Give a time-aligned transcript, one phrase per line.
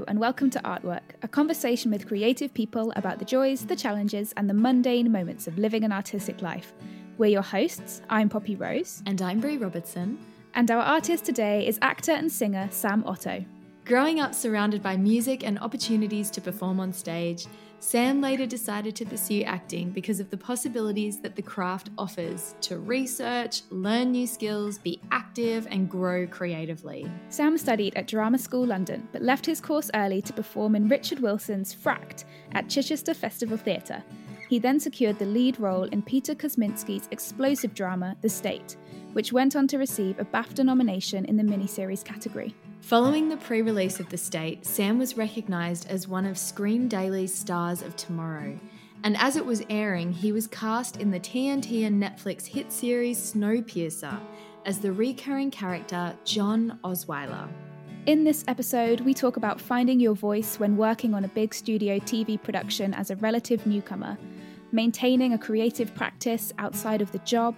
[0.00, 4.32] Hello, and welcome to Artwork, a conversation with creative people about the joys, the challenges,
[4.38, 6.72] and the mundane moments of living an artistic life.
[7.18, 8.00] We're your hosts.
[8.08, 9.02] I'm Poppy Rose.
[9.04, 10.18] And I'm Brie Robertson.
[10.54, 13.44] And our artist today is actor and singer Sam Otto.
[13.84, 17.46] Growing up surrounded by music and opportunities to perform on stage,
[17.80, 22.78] Sam later decided to pursue acting because of the possibilities that the craft offers to
[22.78, 27.10] research, learn new skills, be active, and grow creatively.
[27.30, 31.20] Sam studied at Drama School London but left his course early to perform in Richard
[31.20, 34.04] Wilson's Fracked at Chichester Festival Theatre.
[34.50, 38.76] He then secured the lead role in Peter Kosminsky's explosive drama The State,
[39.14, 42.54] which went on to receive a BAFTA nomination in the miniseries category.
[42.80, 47.32] Following the pre release of The State, Sam was recognised as one of Screen Daily's
[47.32, 48.58] stars of tomorrow.
[49.04, 53.32] And as it was airing, he was cast in the TNT and Netflix hit series
[53.32, 54.18] Snowpiercer
[54.66, 57.48] as the recurring character John Osweiller.
[58.06, 61.98] In this episode, we talk about finding your voice when working on a big studio
[61.98, 64.18] TV production as a relative newcomer,
[64.72, 67.56] maintaining a creative practice outside of the job,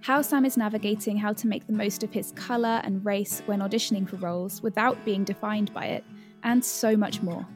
[0.00, 3.60] how Sam is navigating how to make the most of his colour and race when
[3.60, 6.04] auditioning for roles without being defined by it,
[6.42, 7.46] and so much more.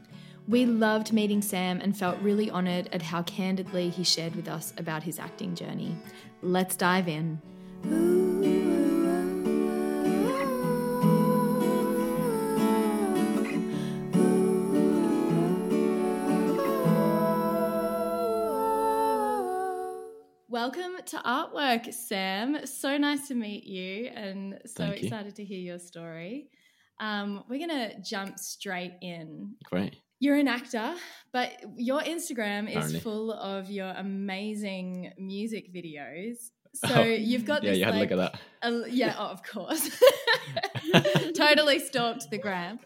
[0.48, 4.72] We loved meeting Sam and felt really honoured at how candidly he shared with us
[4.78, 5.96] about his acting journey.
[6.42, 8.49] Let's dive in.
[20.62, 22.66] Welcome to Artwork, Sam.
[22.66, 25.04] So nice to meet you and so Thank you.
[25.06, 26.50] excited to hear your story.
[27.00, 29.54] Um, we're going to jump straight in.
[29.64, 29.96] Great.
[30.18, 30.96] You're an actor,
[31.32, 33.00] but your Instagram is Apparently.
[33.00, 36.34] full of your amazing music videos.
[36.72, 39.24] So Oh, you've got Yeah, this you had like, a look at a- yeah, oh,
[39.26, 39.90] of course.
[41.34, 42.78] totally stalked the gram.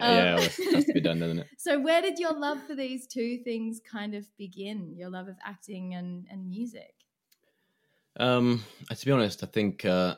[0.00, 0.08] that.
[0.08, 1.46] yeah, Um, well, it has to be done, doesn't it?
[1.58, 4.94] So where did your love for these two things kind of begin?
[4.96, 6.94] Your love of acting and, and music?
[8.18, 10.16] Um, uh, to be honest, I think uh,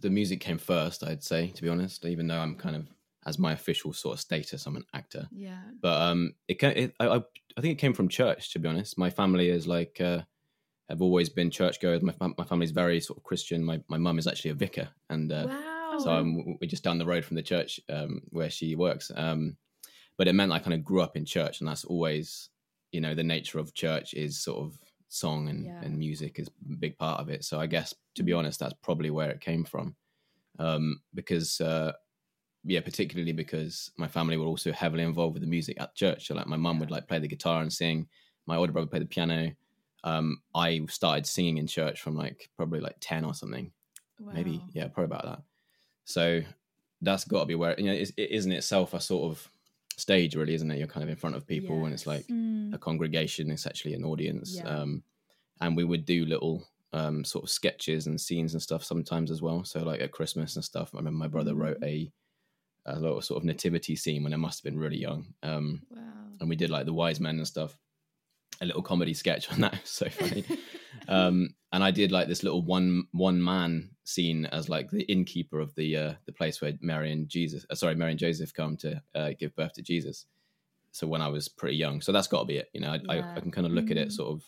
[0.00, 1.04] the music came first.
[1.04, 2.86] I'd say, to be honest, even though I'm kind of
[3.26, 5.28] as my official sort of status, I'm an actor.
[5.30, 5.60] Yeah.
[5.80, 8.52] But um, it, it I, I think it came from church.
[8.52, 10.22] To be honest, my family is like uh,
[10.88, 12.02] have always been churchgoers.
[12.02, 13.64] My my family's very sort of Christian.
[13.64, 15.98] My my mum is actually a vicar, and uh, wow.
[15.98, 19.10] so um, we're just down the road from the church um, where she works.
[19.14, 19.56] Um,
[20.16, 22.48] but it meant I kind of grew up in church, and that's always,
[22.90, 24.78] you know, the nature of church is sort of
[25.08, 25.80] song and, Yeah.
[25.82, 27.44] and music is a big part of it.
[27.44, 29.96] So I guess, to be honest, that's probably where it came from.
[30.58, 31.92] Um, because, uh,
[32.64, 36.26] yeah, particularly because my family were also heavily involved with the music at church.
[36.26, 38.08] So like my mum would like play the guitar and sing.
[38.46, 39.52] My older brother played the piano.
[40.04, 43.72] Um, I started singing in church from like probably like 10 or something
[44.34, 45.42] maybe yeah probably about that
[46.04, 46.42] so
[47.02, 49.50] that's got to be where you know it is in itself a sort of
[50.00, 52.74] stage really isn't it you're kind of in front of people and it's like Mm.
[52.74, 54.68] a congregation it's actually an audience Yeah.
[54.68, 55.02] um
[55.60, 59.40] and we would do little um sort of sketches and scenes and stuff sometimes as
[59.42, 61.58] well so like at christmas and stuff i remember my brother Mm.
[61.58, 62.12] wrote a
[62.86, 66.00] a little sort of nativity scene when i must have been really young um Wow.
[66.40, 67.76] and we did like the wise men and stuff
[68.60, 70.44] a little comedy sketch on that so funny
[71.08, 75.60] um and i did like this little one one man scene as like the innkeeper
[75.60, 78.76] of the uh the place where mary and jesus uh, sorry mary and joseph come
[78.76, 80.26] to uh, give birth to jesus
[80.92, 83.00] so when i was pretty young so that's got to be it you know I,
[83.10, 83.32] I, Yeah.
[83.36, 84.12] I can kind of look at it Mm.
[84.12, 84.44] sort of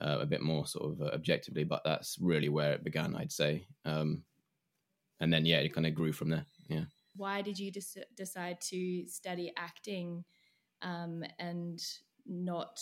[0.00, 3.32] uh, a bit more sort of uh, objectively but that's really where it began i'd
[3.32, 4.24] say um
[5.20, 6.84] and then yeah it kind of grew from there yeah
[7.16, 10.24] Why did you des- decide to study acting
[10.82, 11.80] um, and
[12.26, 12.78] not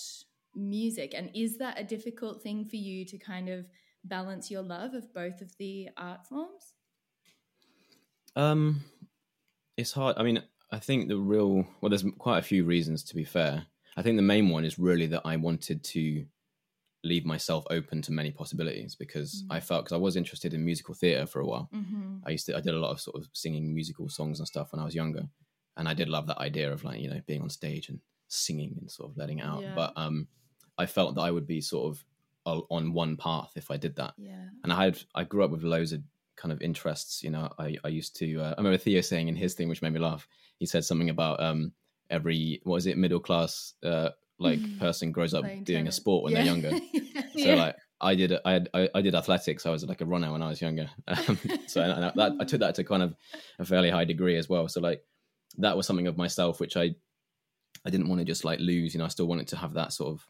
[0.56, 1.14] music?
[1.14, 3.66] And is that a difficult thing for you to kind of
[4.04, 6.74] balance your love of both of the art forms?
[8.36, 8.82] Um,
[9.76, 10.16] it's hard.
[10.18, 13.66] I mean, I think the real well, there's quite a few reasons to be fair.
[13.96, 16.26] I think the main one is really that I wanted to
[17.04, 19.56] leave myself open to many possibilities because Mm.
[19.56, 21.68] I felt because I was interested in musical theatre for a while.
[21.72, 22.16] Mm-hmm.
[22.26, 24.72] I used to I did a lot of sort of singing musical songs and stuff
[24.72, 25.28] when I was younger,
[25.76, 28.74] and I did love that idea of like you know being on stage and singing
[28.80, 29.62] and sort of letting out.
[29.62, 29.74] Yeah.
[29.76, 30.26] But um,
[30.78, 32.04] I felt that I would be sort of
[32.46, 34.48] on one path if I did that Yeah.
[34.62, 36.02] and I had I grew up with loads of
[36.36, 37.22] kind of interests.
[37.22, 39.82] You know, I I used to uh, I remember Theo saying in his thing, which
[39.82, 40.26] made me laugh.
[40.58, 41.72] He said something about um
[42.10, 44.78] every what is it middle class uh like Mhm.
[44.78, 46.38] person grows up Playing doing a sport when Yeah.
[46.40, 46.72] they're younger.
[47.36, 49.64] So like I did I had I, I did athletics.
[49.66, 50.88] I was like a runner when I was younger.
[51.08, 53.14] Um, so and I, that, I took that to kind of
[53.58, 54.68] a fairly high degree as well.
[54.68, 55.02] So like
[55.58, 56.94] that was something of myself which I
[57.86, 58.94] I didn't want to just like lose.
[58.94, 60.26] You know, I still wanted to have that sort of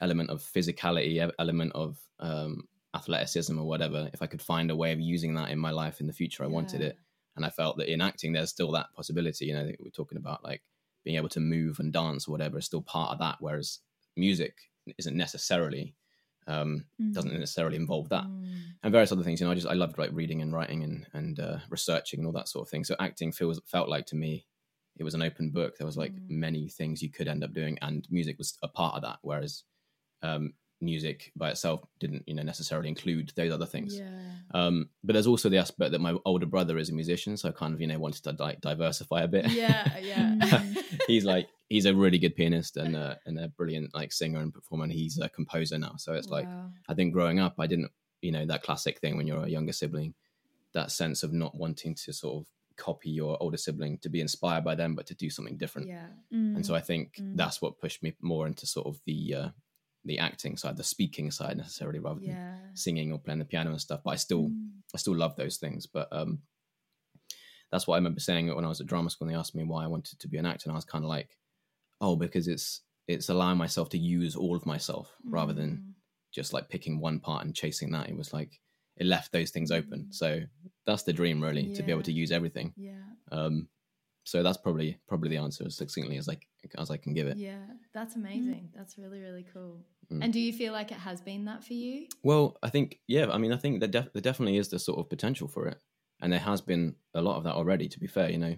[0.00, 4.10] element of physicality, element of um, athleticism or whatever.
[4.12, 6.44] If I could find a way of using that in my life in the future,
[6.44, 6.98] I wanted it.
[7.36, 9.46] And I felt that in acting, there's still that possibility.
[9.46, 10.62] You know, we're talking about like
[11.04, 13.36] being able to move and dance or whatever is still part of that.
[13.40, 13.80] Whereas
[14.16, 15.94] music isn't necessarily
[16.46, 17.14] um, Mm.
[17.14, 18.74] doesn't necessarily involve that Mm.
[18.82, 19.40] and various other things.
[19.40, 22.26] You know, I just I loved like reading and writing and and uh, researching and
[22.26, 22.84] all that sort of thing.
[22.84, 24.46] So acting feels felt like to me
[24.98, 25.78] it was an open book.
[25.78, 26.28] There was like Mm.
[26.28, 29.18] many things you could end up doing, and music was a part of that.
[29.22, 29.64] Whereas
[30.24, 33.96] um, music by itself didn't you know necessarily include those other things.
[33.98, 34.08] Yeah.
[34.52, 37.52] Um, but there's also the aspect that my older brother is a musician, so I
[37.52, 39.50] kind of you know wanted to like diversify a bit.
[39.50, 39.98] Yeah.
[39.98, 40.34] Yeah.
[40.44, 40.84] Mm.
[41.06, 44.52] he's like he's a really good pianist and uh, and a brilliant like singer and
[44.52, 44.84] performer.
[44.84, 46.48] And he's a composer now, so it's like
[46.88, 49.72] I think growing up, I didn't, you know, that classic thing when you're a younger
[49.72, 50.14] sibling,
[50.72, 52.46] that sense of not wanting to sort of
[52.76, 55.88] copy your older sibling to be inspired by them, but to do something different.
[55.88, 56.06] Yeah.
[56.32, 56.56] Mm.
[56.56, 57.36] And so I think Mm.
[57.36, 59.48] that's what pushed me more into sort of the uh,
[60.04, 62.58] the acting side, the speaking side necessarily, rather than Yeah.
[62.74, 64.02] singing or playing the piano and stuff.
[64.04, 64.70] But I still, Mm.
[64.94, 65.86] I still love those things.
[65.86, 66.42] But um,
[67.70, 69.26] that's what I remember saying when I was at drama school.
[69.26, 71.04] And they asked me why I wanted to be an actor, and I was kind
[71.04, 71.36] of like,
[72.00, 75.94] oh, because it's it's allowing myself to use all of myself rather than Mm.
[76.32, 78.08] just like picking one part and chasing that.
[78.08, 78.60] It was like
[78.96, 80.04] it left those things open.
[80.06, 80.14] Mm.
[80.14, 80.42] So
[80.86, 82.72] that's the dream, really, to be able to use everything.
[82.76, 83.02] Yeah.
[83.32, 83.68] Um,
[84.24, 86.46] so that's probably probably the answer as succinctly as like
[86.78, 87.36] as I can give it.
[87.36, 87.58] Yeah.
[87.92, 88.70] That's amazing.
[88.74, 89.84] That's really really cool.
[90.12, 90.24] Mm.
[90.24, 92.06] And do you feel like it has been that for you?
[92.22, 93.30] Well, I think yeah.
[93.30, 95.78] I mean, I think there, def- there definitely is the sort of potential for it,
[96.20, 97.88] and there has been a lot of that already.
[97.88, 98.54] To be fair, you know,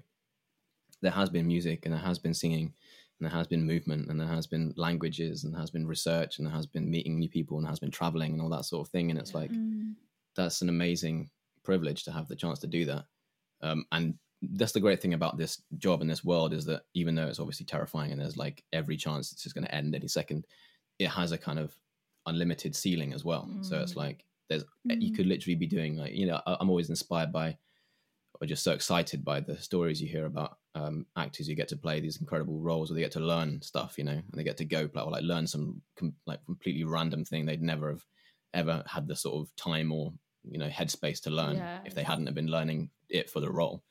[1.02, 2.72] there has been music, and there has been singing,
[3.20, 6.38] and there has been movement, and there has been languages, and there has been research,
[6.38, 8.64] and there has been meeting new people, and there has been traveling, and all that
[8.64, 9.10] sort of thing.
[9.10, 9.38] And it's Yeah.
[9.38, 9.94] like Mm.
[10.34, 11.30] that's an amazing
[11.62, 13.04] privilege to have the chance to do that.
[13.62, 17.14] Um, and that's the great thing about this job in this world is that even
[17.14, 20.08] though it's obviously terrifying and there's like every chance it's just going to end any
[20.08, 20.46] second,
[20.98, 21.76] it has a kind of
[22.26, 23.52] unlimited ceiling as well.
[23.60, 23.96] So it's Mm.
[23.96, 24.64] like there's
[25.00, 25.16] you Mm.
[25.16, 27.58] could literally be doing like you know I- I'm always inspired by
[28.40, 31.76] or just so excited by the stories you hear about um, actors who get to
[31.76, 34.58] play these incredible roles or they get to learn stuff, you know, and they get
[34.58, 38.04] to go play or like learn some com- like completely random thing they'd never have
[38.52, 40.12] ever had the sort of time or
[40.44, 43.82] you know headspace to learn if they hadn't have been learning it for the role.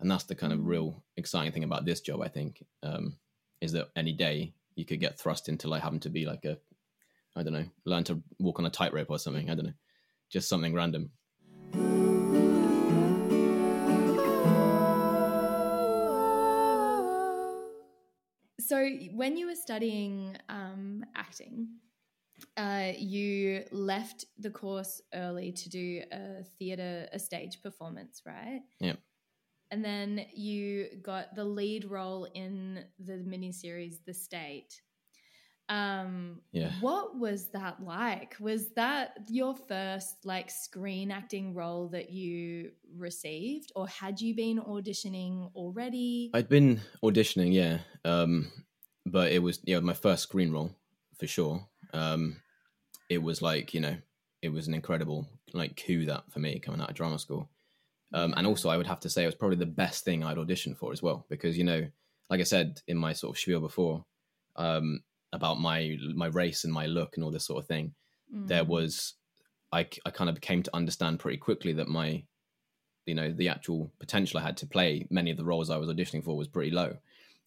[0.00, 3.18] And that's the kind of real exciting thing about this job, I think, um,
[3.60, 6.56] is that any day you could get thrust into like having to be like a,
[7.36, 9.50] I don't know, learn to walk on a tightrope or something.
[9.50, 9.72] I don't know,
[10.30, 11.10] just something random.
[18.58, 21.68] So when you were studying um, acting,
[22.56, 28.62] uh, you left the course early to do a theatre, a stage performance, right?
[28.78, 28.98] Yep.
[29.70, 34.80] And then you got the lead role in the miniseries The State.
[35.68, 36.72] Um, Yeah.
[36.80, 38.34] What was that like?
[38.40, 44.58] Was that your first like screen acting role that you received, or had you been
[44.58, 46.30] auditioning already?
[46.34, 48.50] I'd been auditioning, yeah, um,
[49.06, 50.74] but it was yeah my first screen role
[51.18, 51.64] for sure.
[51.94, 52.36] Um,
[53.08, 53.96] it was like you know
[54.42, 57.48] it was an incredible like coup that for me coming out of drama school,
[58.12, 60.36] um, and also I would have to say it was probably the best thing I'd
[60.36, 61.86] auditioned for as well because you know
[62.28, 64.04] like I said in my sort of spiel before
[64.56, 65.02] um,
[65.32, 67.94] about my my race and my look and all this sort of thing,
[68.30, 68.68] there Mm.
[68.68, 69.14] was
[69.72, 72.24] I, I kind of came to understand pretty quickly that my
[73.06, 75.88] you know the actual potential I had to play many of the roles I was
[75.88, 76.96] auditioning for was pretty low.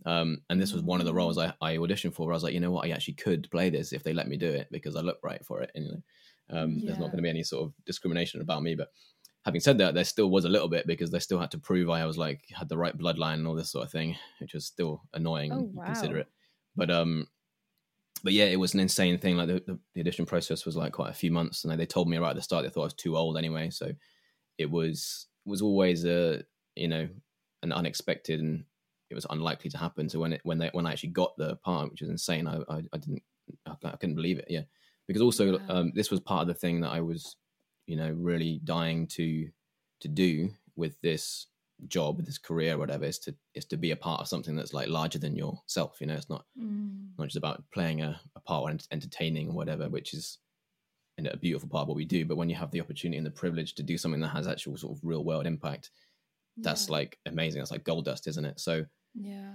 [0.06, 2.26] Um, and this was one of the roles I, I auditioned for.
[2.26, 4.28] Where I was like, you know what, I actually could play this if they let
[4.28, 5.72] me do it because I look right for it.
[5.76, 6.02] And, you know,
[6.60, 8.76] um, there's not going to be any sort of discrimination about me.
[8.76, 8.90] But
[9.46, 11.90] having said that, there still was a little bit because they still had to prove
[11.90, 14.66] I was like had the right bloodline and all this sort of thing, which was
[14.66, 15.52] still annoying.
[15.54, 15.94] Oh, wow.
[15.94, 16.28] it,
[16.76, 17.28] but um,
[18.24, 19.36] but yeah, it was an insane thing.
[19.36, 21.86] Like the, the, the audition process was like quite a few months, and like, they
[21.86, 23.70] told me right at the start they thought I was too old anyway.
[23.70, 23.92] So
[24.58, 26.44] it was was always a
[26.76, 27.10] you know
[27.64, 28.66] an unexpected and
[29.10, 30.10] it was unlikely to happen.
[30.10, 32.60] So when it when they when I actually got the part, which was insane, I
[32.70, 33.24] I, I didn't
[33.66, 34.46] I, I couldn't believe it.
[34.50, 34.64] Yeah,
[35.08, 35.66] because also Wow.
[35.70, 37.36] um, this was part of the thing that I was
[37.88, 39.50] you know really dying to
[40.02, 41.48] to do with this
[41.88, 44.56] job with this career or whatever is to is to be a part of something
[44.56, 47.10] that's like larger than yourself you know it's not Mm.
[47.18, 50.38] not just about playing a, a part or ent- entertaining or whatever, which is
[51.18, 52.26] you know, a beautiful part of what we do.
[52.26, 54.78] But when you have the opportunity and the privilege to do something that has actual
[54.78, 55.92] sort of real world impact,
[56.58, 56.94] that's Yeah.
[56.94, 57.60] like amazing.
[57.60, 58.60] That's like gold dust, isn't it?
[58.60, 59.54] So yeah.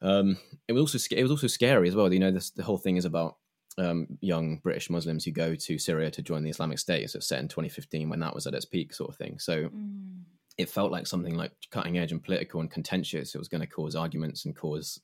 [0.00, 0.38] um,
[0.68, 2.12] it was also it was also scary as well.
[2.12, 3.36] You know, this the whole thing is about
[3.78, 7.10] um, young British Muslims who go to Syria to join the Islamic State.
[7.10, 9.38] So it's set in 2015 when that was at its peak, sort of thing.
[9.38, 10.22] So Mm.
[10.58, 13.34] it felt like something like cutting edge and political and contentious.
[13.34, 15.00] It was going to cause arguments and cause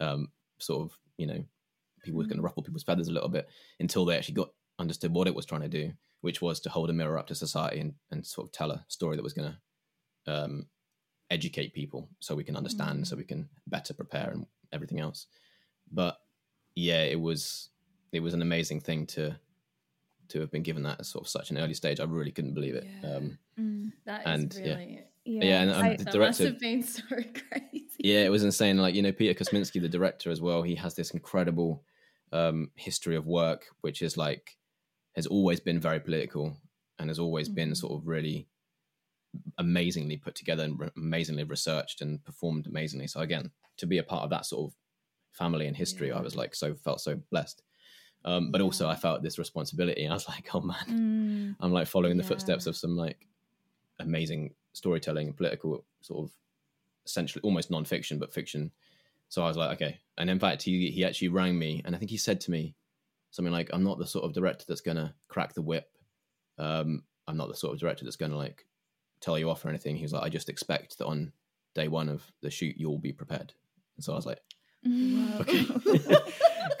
[0.00, 1.44] um, sort of you know
[2.02, 2.46] people were going to Mm.
[2.46, 3.48] ruffle people's feathers a little bit
[3.80, 6.90] until they actually got understood what it was trying to do, which was to hold
[6.90, 9.52] a mirror up to society and, and sort of tell a story that was going
[9.52, 10.66] to um,
[11.30, 15.26] educate people so we can understand, so we can better prepare and everything else.
[15.90, 16.18] But
[16.74, 17.70] yeah, it was
[18.12, 19.36] it was an amazing thing to
[20.28, 22.00] to have been given that at sort of such an early stage.
[22.00, 22.86] I really couldn't believe it.
[23.02, 23.16] Yeah.
[23.16, 23.92] Um, Mm.
[24.04, 24.74] That is And, yeah.
[24.76, 25.00] really.
[25.24, 27.88] yeah, and um, I- the that director, must have been so crazy.
[27.98, 28.76] yeah, it was insane.
[28.78, 30.62] Like you know, Peter Kosminsky, the director as well.
[30.62, 31.82] He has this incredible
[32.32, 34.56] um, history of work, which is like
[35.16, 36.56] has always been very political
[37.00, 37.76] and has always been Mhm.
[37.76, 38.46] sort of really
[39.58, 43.06] amazingly put together and re- amazingly researched and performed amazingly.
[43.06, 44.76] So again, to be a part of that sort of
[45.32, 47.62] family and history, I was like so felt so blessed.
[48.24, 50.06] Um, but also, I felt this responsibility.
[50.06, 51.56] I was like, oh man, Mm.
[51.60, 53.26] I'm like following the footsteps of some like
[54.00, 56.32] amazing storytelling and political sort of
[57.06, 58.70] essentially almost non-fiction but fiction.
[59.28, 59.98] So I was like, okay.
[60.16, 62.74] And in fact, he he actually rang me, and I think he said to me
[63.30, 65.90] something like, "I'm not the sort of director that's gonna crack the whip.
[66.58, 68.66] Um, I'm not the sort of director that's gonna like
[69.20, 71.32] tell you off or anything." He was like, "I just expect that on
[71.74, 73.52] day one of the shoot, you'll be prepared."
[73.96, 74.57] And so I was like, Mm.
[74.82, 76.22] Because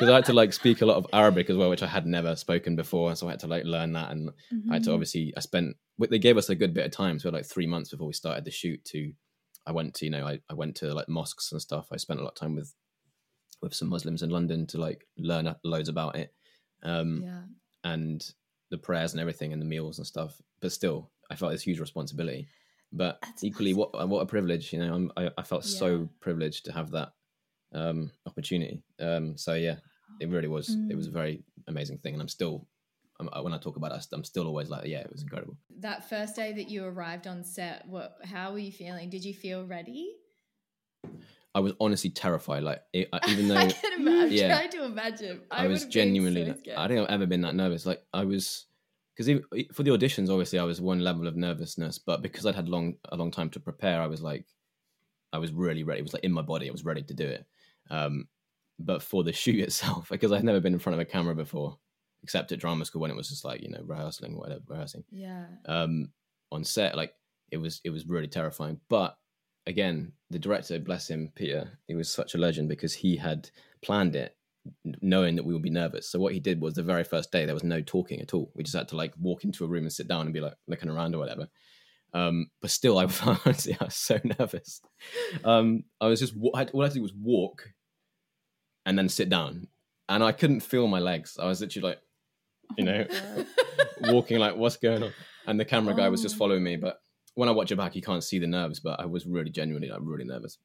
[0.08, 2.36] I had to like speak a lot of Arabic as well, which I had never
[2.36, 3.14] spoken before.
[3.16, 4.30] So I had to like learn that, and
[4.70, 4.94] I had to Mhm.
[4.94, 5.76] obviously I spent.
[5.98, 8.44] They gave us a good bit of time, so like three months before we started
[8.44, 8.84] the shoot.
[8.86, 9.12] To
[9.66, 11.88] I went to you know I, I went to like mosques and stuff.
[11.92, 12.72] I spent a lot of time with
[13.60, 16.32] with some Muslims in London to like learn loads about it,
[16.84, 17.42] um, yeah.
[17.84, 18.24] and
[18.70, 20.40] the prayers and everything and the meals and stuff.
[20.60, 22.46] But still, I felt this huge responsibility.
[22.92, 24.94] But That's equally, what what a privilege, you know.
[24.94, 25.78] I'm, I I felt Yeah.
[25.78, 27.12] so privileged to have that
[27.72, 28.82] um, opportunity.
[29.00, 29.76] Um, so yeah,
[30.20, 30.68] it really was.
[30.90, 31.14] It was a Mm.
[31.14, 32.66] very amazing thing, and I'm still.
[33.20, 35.56] I'm, when I talk about it, I'm still always like, yeah, it was incredible.
[35.80, 38.16] That first day that you arrived on set, what?
[38.24, 39.10] How were you feeling?
[39.10, 40.14] Did you feel ready?
[41.54, 42.62] I was honestly terrified.
[42.62, 44.22] Like it, I- even though I can imagine.
[44.26, 44.48] I'm yeah.
[44.56, 45.40] trying to imagine.
[45.50, 47.86] I, would was genuinely, so like- I don't think I've ever been that nervous.
[47.86, 48.66] Like I was,
[49.16, 49.42] because
[49.74, 52.94] for the auditions, obviously, I was one level of nervousness, but because I'd had long
[53.10, 54.46] a long time to prepare, I was like,
[55.32, 55.98] I was really ready.
[56.00, 56.68] It was like in my body.
[56.68, 57.44] I was ready to do it.
[57.90, 58.28] Um,
[58.78, 61.78] but for the shoot itself, because I'd never been in front of a camera before,
[62.22, 65.04] except at drama school when it was just like you know rehearsing, whatever rehearsing.
[65.10, 65.46] Yeah.
[65.66, 66.10] um,
[66.50, 66.96] on set.
[66.96, 67.12] Like
[67.50, 68.80] it was, it was really terrifying.
[68.88, 69.16] But
[69.66, 73.50] again, the director, bless him, Peter, he was such a legend because he had
[73.82, 74.34] planned it
[75.00, 76.10] knowing that we would be nervous.
[76.10, 78.50] So what he did was the very first day there was no talking at all.
[78.54, 80.54] We just had to like walk into a room and sit down and be like
[80.66, 81.48] looking around or whatever.
[82.12, 84.80] Um, but still, I honestly I was so nervous.
[85.44, 87.70] Um, I was just wa- I had- all I had to do was walk
[88.88, 89.68] and then sit down,
[90.08, 91.36] and I couldn't feel my legs.
[91.38, 92.00] I was literally like,
[92.78, 93.06] you know,
[94.12, 95.12] walking like, what's going on?
[95.46, 96.38] And the camera guy was just Oh.
[96.38, 96.76] following me.
[96.76, 97.00] But
[97.34, 99.88] when I watch it back, you can't see the nerves, but I was really genuinely
[99.90, 100.58] like really nervous.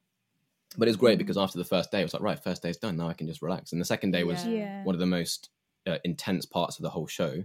[0.76, 2.96] But it's great because after the first day, it was like, right, first day's done.
[2.96, 3.72] Now I can just relax.
[3.72, 4.52] And the second day was Yeah.
[4.52, 4.84] yeah.
[4.84, 5.50] one of the most
[5.86, 7.44] uh, intense parts of the whole show.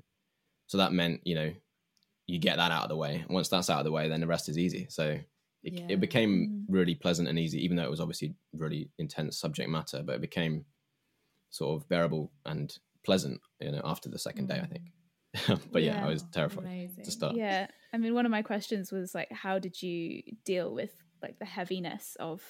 [0.67, 1.51] So that meant, you know,
[2.27, 3.25] you get that out of the way.
[3.29, 4.88] Once that's out of the way, then the rest is easy.
[4.89, 5.19] So
[5.63, 5.88] it, Yeah.
[5.89, 6.66] it became Mm.
[6.70, 10.22] really pleasant and easy, even though it was obviously really intense subject matter, but it
[10.22, 10.66] became
[11.50, 14.92] sort of bearable and pleasant, you know, after the second day, I think.
[15.72, 16.06] but yeah, Yeah.
[16.06, 17.04] I was terrified Amazing.
[17.04, 17.36] to start.
[17.36, 17.68] Yeah.
[17.94, 21.46] I mean, one of my questions was like, how did you deal with like the
[21.46, 22.44] heaviness of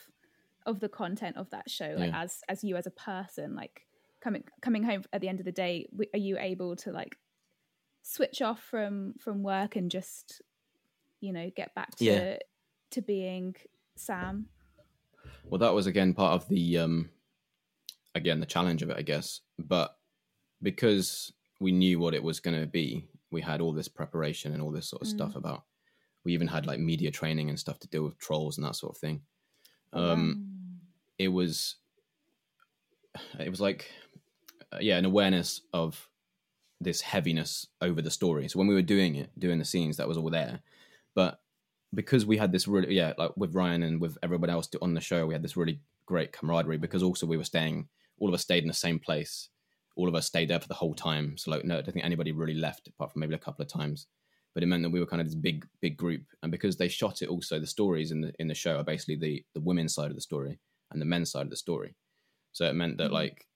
[0.65, 1.95] of the content of that show?
[1.97, 2.21] Like, Yeah.
[2.23, 3.87] as as you as a person, like
[4.21, 7.17] coming coming home at the end of the day, are you able to like
[8.01, 10.41] switch off from from work and just
[11.21, 12.37] you know get back to Yeah.
[12.91, 13.55] To being
[13.95, 14.47] Sam?
[15.45, 17.09] Well, that was again part of the um
[18.15, 19.41] again the challenge of it, I guess.
[19.57, 19.97] But
[20.61, 24.61] because we knew what it was going to be, we had all this preparation and
[24.61, 25.11] all this sort of Mm.
[25.11, 25.63] stuff about.
[26.23, 28.95] We even had like media training and stuff to deal with trolls and that sort
[28.95, 29.21] of thing.
[29.93, 30.13] Oh, wow.
[30.13, 30.45] Um,
[31.17, 31.75] it was,
[33.39, 33.91] it was like,
[34.71, 36.09] uh, yeah, an awareness of
[36.81, 38.47] this heaviness over the story.
[38.47, 40.61] So when we were doing it, doing the scenes, that was all there.
[41.15, 41.41] But
[41.93, 45.01] because we had this really, yeah, like with Ryan and with everybody else on the
[45.01, 47.87] show, we had this really great camaraderie because also we were staying,
[48.19, 49.49] all of us stayed in the same place.
[49.95, 51.37] All of us stayed there for the whole time.
[51.37, 53.69] So like, no, I don't think anybody really left apart from maybe a couple of
[53.69, 54.07] times.
[54.53, 56.23] But it meant that we were kind of this big, big group.
[56.41, 59.15] And because they shot it also, the stories in the in the show are basically
[59.15, 60.59] the the women's side of the story
[60.91, 61.95] and the men's side of the story.
[62.51, 63.13] So it meant that Mhm.
[63.13, 63.47] like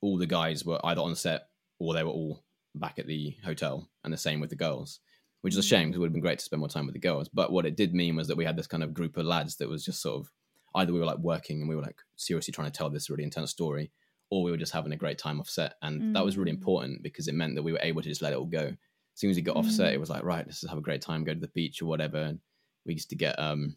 [0.00, 2.44] all the guys were either on set or they were all
[2.74, 5.00] back at the hotel, and the same with the girls,
[5.42, 6.94] which is a shame because it would have been great to spend more time with
[6.94, 7.28] the girls.
[7.28, 9.56] But what it did mean was that we had this kind of group of lads
[9.56, 10.30] that was just sort of
[10.74, 13.24] either we were like working and we were like seriously trying to tell this really
[13.24, 13.90] intense story,
[14.30, 16.54] or we were just having a great time off set, and that was really Mm.
[16.54, 18.66] important because it meant that we were able to just let it all go.
[18.68, 19.94] As soon as we got off set, Mm.
[19.94, 21.86] it was like right, let's just have a great time, go to the beach or
[21.86, 22.18] whatever.
[22.18, 22.40] And
[22.86, 23.76] we used to get um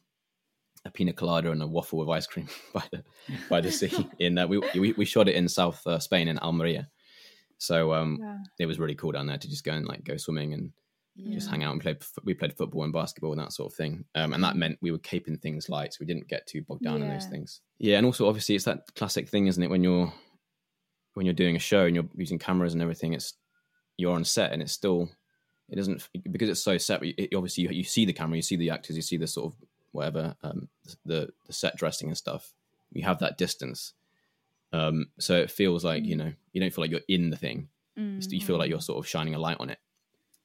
[0.86, 3.04] a pina colada and a waffle with ice cream by the
[3.50, 3.90] by the sea.
[4.20, 6.90] In uh, we, we we shot it in South uh, Spain in Almeria,
[7.58, 8.38] so um Wow.
[8.60, 10.72] it was really cool down there to just go and like go swimming and
[11.18, 11.96] just hang out and play.
[12.24, 14.06] We played football and basketball and that sort of thing.
[14.16, 16.84] Um, and that meant we were keeping things light, so we didn't get too bogged
[16.84, 17.62] down in those things.
[17.78, 19.70] Yeah, and also obviously it's that classic thing, isn't it?
[19.70, 20.12] When you're
[21.14, 23.34] when you're doing a show and you're using cameras and everything, it's
[23.98, 25.10] you're on set and it's still
[25.70, 27.16] it doesn't because it's so separate.
[27.18, 29.54] It, obviously, you, you see the camera, you see the actors, you see the sort
[29.54, 29.60] of
[29.92, 30.68] whatever um,
[31.06, 32.54] the the set dressing and stuff.
[32.92, 33.94] You have that distance,
[34.72, 37.70] um, so it feels like you know you don't feel like you're in the thing.
[37.98, 38.32] Mm.
[38.32, 39.80] You feel like you're sort of shining a light on it.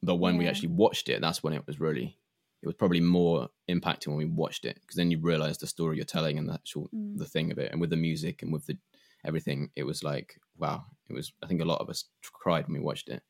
[0.02, 2.16] But when we actually watched it, that's when it was really
[2.62, 5.96] it was probably more impacting when we watched it because then you realize the story
[5.96, 7.18] you're telling and the actual Mm.
[7.18, 8.76] the thing of it, and with the music and with the
[9.24, 10.84] everything, it was like wow.
[11.08, 13.22] It was I think a lot of us cried when we watched it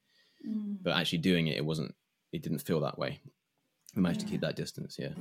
[0.46, 0.78] Mm.
[0.82, 1.94] but actually doing it, it wasn't.
[2.32, 3.20] It didn't feel that way.
[3.96, 4.98] We managed to keep that distance.
[4.98, 5.14] Yeah.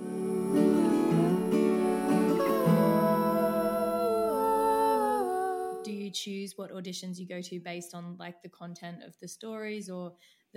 [5.83, 9.27] Do you choose what auditions you go to based on like the content of the
[9.27, 10.13] stories or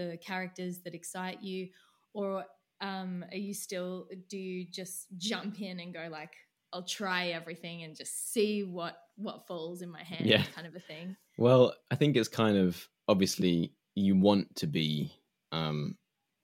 [0.08, 1.68] the characters that excite you,
[2.14, 2.44] or
[2.80, 6.32] um, are you still do you just jump in and go like
[6.72, 10.44] I'll try everything and just see what what falls in my hand, Yeah.
[10.54, 11.16] kind of a thing?
[11.36, 15.12] Well, I think it's kind of obviously you want to be,
[15.52, 15.96] um,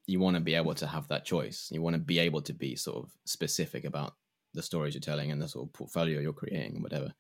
[0.06, 1.68] you want to be able to have that choice.
[1.72, 4.14] You want to be able to be sort of specific about
[4.54, 7.12] the stories you're telling and the sort of portfolio you're creating and whatever.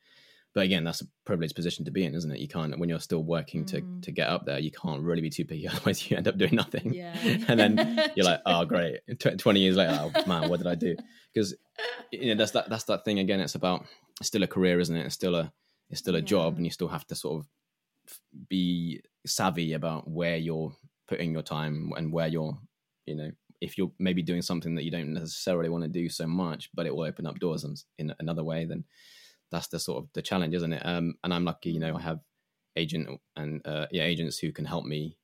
[0.56, 2.40] But again, that's a privileged position to be in, isn't it?
[2.40, 4.02] You can't when you're still working to Mm.
[4.04, 4.58] to get up there.
[4.58, 6.94] You can't really be too picky, otherwise you end up doing nothing.
[6.94, 7.14] Yeah,
[7.48, 9.00] and then you're like, oh, great.
[9.20, 10.96] Tw- Twenty years later, oh man, what did I do?
[11.32, 11.54] Because
[12.10, 13.40] you know that's that that's that thing again.
[13.40, 13.84] It's about
[14.18, 15.04] it's still a career, isn't it?
[15.04, 15.52] It's still a
[15.90, 17.46] it's still a job, and you still have to sort of
[18.48, 20.74] be savvy about where you're
[21.06, 22.56] putting your time and where you're,
[23.04, 26.26] you know, if you're maybe doing something that you don't necessarily want to do so
[26.26, 28.84] much, but it will open up doors in, in another way, then
[29.50, 30.82] that's the sort of the challenge, isn't it?
[30.84, 32.20] Um, and I'm lucky, you know, I have
[32.76, 35.16] agent and uh, yeah, agents who can help me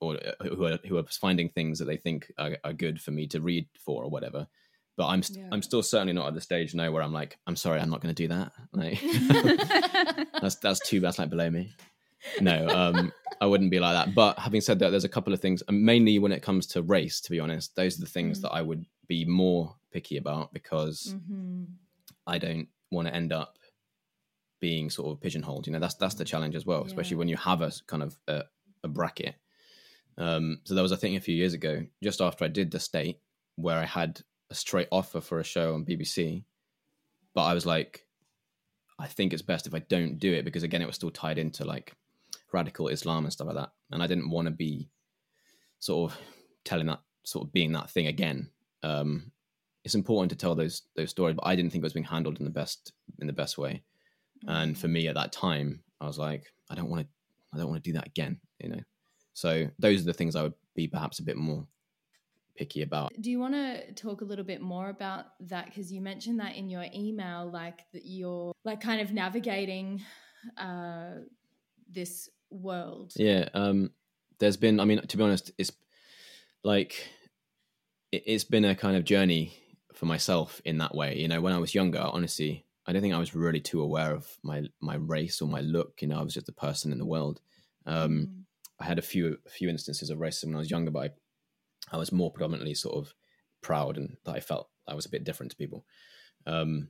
[0.00, 3.12] or uh, who are who are finding things that they think are, are good for
[3.12, 4.46] me to read for or whatever.
[4.96, 5.48] But I'm st- Yeah.
[5.52, 8.00] I'm still certainly not at the stage now where I'm like, I'm sorry, I'm not
[8.00, 8.52] going to do that.
[8.72, 9.00] Like,
[10.42, 11.72] that's that's too that's like below me.
[12.40, 14.14] No, um, I wouldn't be like that.
[14.14, 17.20] But having said that, there's a couple of things, mainly when it comes to race,
[17.22, 18.42] to be honest, those are the things Mm.
[18.42, 21.64] that I would be more picky about because hmm
[22.26, 23.58] I don't want to end up
[24.60, 25.66] being sort of pigeonholed.
[25.66, 28.16] You know, that's that's the challenge as well, especially when you have a kind of
[28.28, 28.42] a,
[28.84, 29.34] a bracket.
[30.18, 32.80] Um, so there was a thing a few years ago, just after I did the
[32.80, 33.20] state,
[33.56, 34.20] where I had
[34.50, 36.44] a straight offer for a show on BBC,
[37.34, 38.06] but I was like,
[38.98, 41.38] I think it's best if I don't do it because again, it was still tied
[41.38, 41.92] into like
[42.52, 44.88] radical Islam and stuff like that, and I didn't want to be
[45.80, 46.18] sort of
[46.64, 48.50] telling that sort of being that thing again.
[48.82, 49.32] Um,
[49.86, 52.40] it's important to tell those those stories, but I didn't think it was being handled
[52.40, 53.84] in the best in the best way.
[54.48, 57.08] And for me at that time, I was like, I don't want to,
[57.54, 58.80] I don't want to do that again, you know.
[59.32, 61.68] So those are the things I would be perhaps a bit more
[62.56, 63.12] picky about.
[63.20, 65.66] Do you want to talk a little bit more about that?
[65.66, 70.02] Because you mentioned that in your email, like that you're like kind of navigating
[70.58, 71.12] uh,
[71.88, 73.12] this world.
[73.14, 73.92] Yeah, um,
[74.40, 75.70] there's been, I mean, to be honest, it's
[76.64, 77.08] like
[78.10, 79.62] it, it's been a kind of journey
[79.96, 81.16] for myself in that way.
[81.16, 84.14] You know, when I was younger, honestly, I don't think I was really too aware
[84.14, 86.00] of my my race or my look.
[86.00, 87.40] You know, I was just a person in the world.
[87.86, 88.44] Um,
[88.78, 91.14] I had a few a few instances of racism when I was younger, but
[91.92, 93.14] I, I was more predominantly sort of
[93.62, 95.84] proud and that I felt I was a bit different to people.
[96.46, 96.88] Um,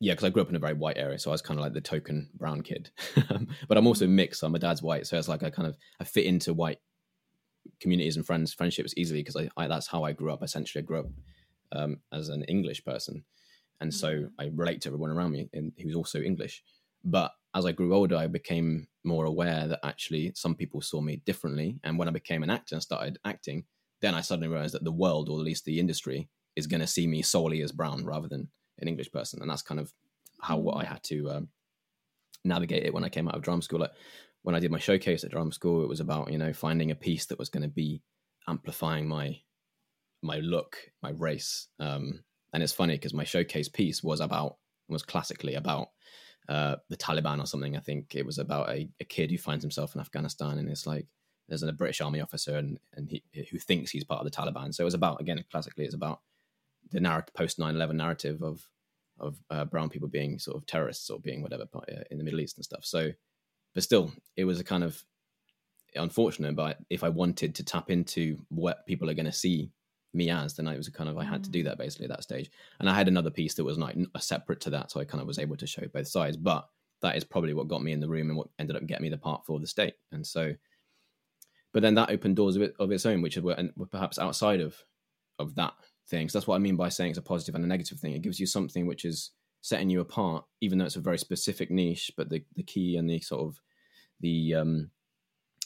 [0.00, 1.64] yeah, because I grew up in a very white area, so I was kind of
[1.64, 2.90] like the token brown kid.
[3.68, 4.40] but I'm also mixed.
[4.40, 6.80] So my dad's white, so it's like I kind of I fit into white
[7.80, 10.42] communities and friends friendships easily because I, I that's how I grew up.
[10.42, 11.06] Essentially, I grew up
[11.72, 13.24] um, as an English person,
[13.80, 16.62] and so I relate to everyone around me and who's also English.
[17.04, 21.22] But as I grew older, I became more aware that actually some people saw me
[21.24, 21.78] differently.
[21.84, 23.64] And when I became an actor and started acting,
[24.00, 26.86] then I suddenly realized that the world, or at least the industry, is going to
[26.86, 28.48] see me solely as brown rather than
[28.78, 29.40] an English person.
[29.40, 29.92] And that's kind of
[30.40, 31.48] how what I had to um,
[32.44, 33.80] navigate it when I came out of drama school.
[33.80, 33.92] Like
[34.42, 36.96] when I did my showcase at drama school, it was about you know finding a
[36.96, 38.02] piece that was going to be
[38.48, 39.38] amplifying my
[40.24, 41.68] my look, my race.
[41.78, 44.56] Um, and it's funny because my showcase piece was about
[44.88, 45.88] was classically about
[46.48, 47.76] uh, the Taliban or something.
[47.76, 50.86] I think it was about a, a kid who finds himself in Afghanistan and it's
[50.86, 51.06] like
[51.48, 54.74] there's a British army officer and, and he who thinks he's part of the Taliban.
[54.74, 56.20] So it was about again classically it's about
[56.90, 58.68] the narrative post 9-11 narrative of
[59.18, 62.40] of uh, brown people being sort of terrorists or being whatever uh, in the Middle
[62.40, 62.84] East and stuff.
[62.84, 63.12] So,
[63.72, 65.04] but still, it was a kind of
[65.94, 66.56] unfortunate.
[66.56, 69.70] But if I wanted to tap into what people are going to see
[70.14, 72.22] me as, then I was kind of I had to do that basically at that
[72.22, 72.50] stage.
[72.80, 75.26] And I had another piece that was like separate to that, so I kind of
[75.26, 76.36] was able to show both sides.
[76.36, 76.66] But
[77.02, 79.10] that is probably what got me in the room and what ended up getting me
[79.10, 79.94] the part for the state.
[80.12, 80.54] And so
[81.74, 84.60] but then that opened doors of, it, of its own, which were, were perhaps outside
[84.60, 84.76] of
[85.40, 85.74] of that
[86.08, 86.28] thing.
[86.28, 88.12] So that's what I mean by saying it's a positive and a negative thing.
[88.12, 91.72] It gives you something which is setting you apart, even though it's a very specific
[91.72, 92.12] niche.
[92.16, 93.60] But the the key and the sort of
[94.20, 94.90] the um,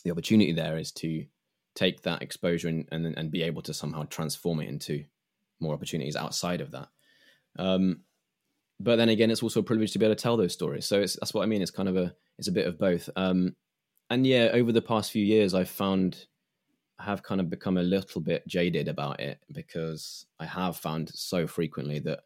[0.03, 1.27] the opportunity there is to
[1.79, 5.05] take that exposure and, and and be able to somehow transform it into
[5.61, 6.89] more opportunities outside of that.
[7.59, 8.01] Um,
[8.81, 10.87] but then again, it's also a privilege to be able to tell those stories.
[10.87, 11.63] So that's what I mean.
[11.63, 13.09] It's kind of a it's a bit of both.
[13.17, 13.55] Um,
[14.11, 16.27] and yeah, over the past few years, I've found
[16.99, 21.11] I have kind of become a little bit jaded about it because I have found
[21.15, 22.21] so frequently that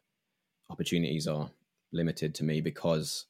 [0.69, 1.51] opportunities are
[1.91, 3.25] limited to me because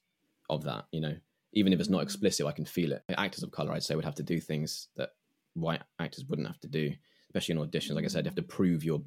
[0.48, 0.86] of that.
[0.90, 1.16] You know,
[1.52, 3.04] even if it's not explicit, I can feel it.
[3.10, 5.10] Actors of color, I'd say, would have to do things that
[5.54, 6.92] white actors wouldn't have to do,
[7.28, 7.94] especially in auditions.
[7.94, 9.02] Like I said, you have to prove your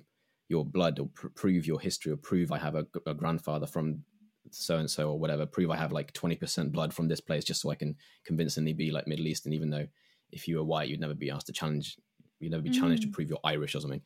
[0.49, 4.03] your blood or pr- prove your history or prove I have a, a grandfather from
[4.51, 5.45] so and so or whatever.
[5.45, 8.73] Prove I have like twenty percent blood from this place just so I can convincingly
[8.73, 9.87] be like Middle Eastern, even though
[10.31, 11.97] if you were white, you'd never be asked to challenge.
[12.39, 12.79] You'd never be mm.
[12.79, 13.13] challenged to mm.
[13.13, 14.01] prove you're Irish or something.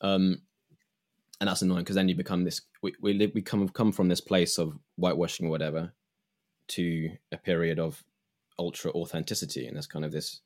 [0.00, 0.42] Um,
[1.40, 2.62] and that's annoying because then you become this.
[2.82, 5.92] We we, live, we come come from this place of whitewashing or whatever
[6.68, 8.02] to a period of
[8.58, 10.40] ultra authenticity, and there's kind of this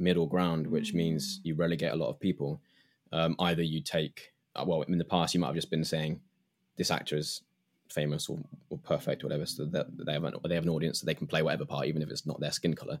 [0.00, 2.60] middle ground, which means you relegate a lot of people.
[3.12, 6.20] Um, either you take uh, well, in the past, you might have just been saying
[6.76, 7.42] this actor is
[7.88, 11.00] famous or, or perfect or whatever, so that they have an, they have an audience
[11.00, 12.98] so they can play whatever part, even if it's not their skin color.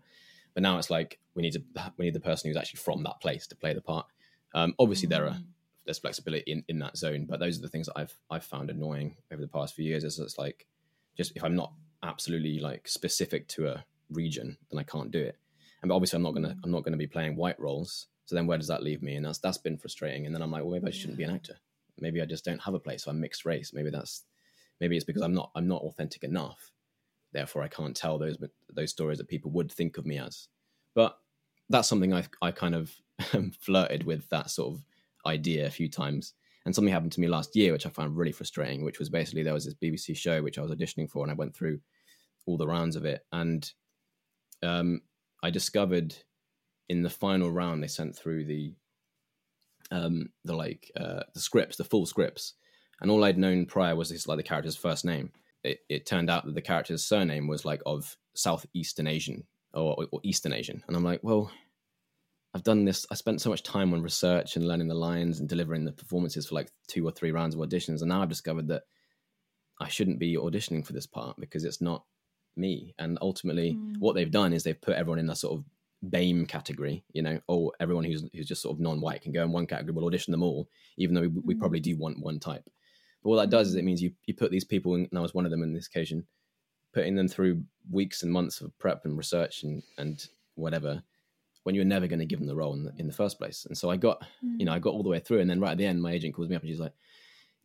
[0.54, 1.62] But now it's like we need to
[1.96, 4.06] we need the person who's actually from that place to play the part.
[4.54, 5.44] Um, obviously, there are mm.
[5.84, 8.70] there's flexibility in, in that zone, but those are the things that I've I've found
[8.70, 10.04] annoying over the past few years.
[10.04, 10.66] Is it's like
[11.16, 15.36] just if I'm not absolutely like specific to a region, then I can't do it.
[15.82, 18.58] And obviously, I'm not gonna I'm not gonna be playing white roles so then where
[18.58, 19.16] does that leave me?
[19.16, 20.24] And that's that's been frustrating.
[20.24, 21.56] And then I'm like, well, maybe I shouldn't be an actor.
[21.98, 23.02] Maybe I just don't have a place.
[23.02, 23.72] So I'm mixed race.
[23.74, 24.22] Maybe that's
[24.80, 26.70] maybe it's because I'm not I'm not authentic enough.
[27.32, 28.38] Therefore, I can't tell those
[28.72, 30.46] those stories that people would think of me as.
[30.94, 31.18] But
[31.70, 32.94] that's something I've I kind of
[33.60, 34.84] flirted with that sort of
[35.26, 36.34] idea a few times.
[36.64, 38.84] And something happened to me last year, which I found really frustrating.
[38.84, 41.34] Which was basically there was this BBC show which I was auditioning for, and I
[41.34, 41.80] went through
[42.46, 43.68] all the rounds of it, and
[44.62, 45.00] um,
[45.42, 46.14] I discovered
[46.88, 48.74] in the final round they sent through the
[49.90, 52.54] um the like uh the scripts the full scripts.
[53.00, 55.32] And all i'd known prior was this like the character's first name.
[55.62, 60.20] It, it turned out that the character's surname was like of southeastern asian or, or
[60.22, 60.82] eastern asian.
[60.86, 61.50] And i'm like well
[62.54, 65.48] i've done this i spent so much time on research and learning the lines and
[65.48, 68.00] delivering the performances for like two or three rounds of auditions.
[68.00, 68.82] And now i've discovered that
[69.80, 72.04] i shouldn't be auditioning for this part because it's not
[72.56, 73.96] me and ultimately mm.
[73.98, 75.64] what they've done is they've put everyone in a sort of
[76.02, 79.52] BAME category, you know, or everyone who's who's just sort of non-white can go in
[79.52, 79.92] one category.
[79.92, 81.60] We'll audition them all, even though we, we mm.
[81.60, 82.64] probably do want one type.
[83.22, 85.22] But what that does is it means you you put these people, in, and I
[85.22, 86.26] was one of them in this occasion,
[86.94, 91.02] putting them through weeks and months of prep and research and and whatever,
[91.64, 93.66] when you're never going to give them the role in the, in the first place.
[93.66, 94.58] And so I got, mm.
[94.58, 96.12] you know, I got all the way through, and then right at the end, my
[96.12, 96.94] agent calls me up and she's like,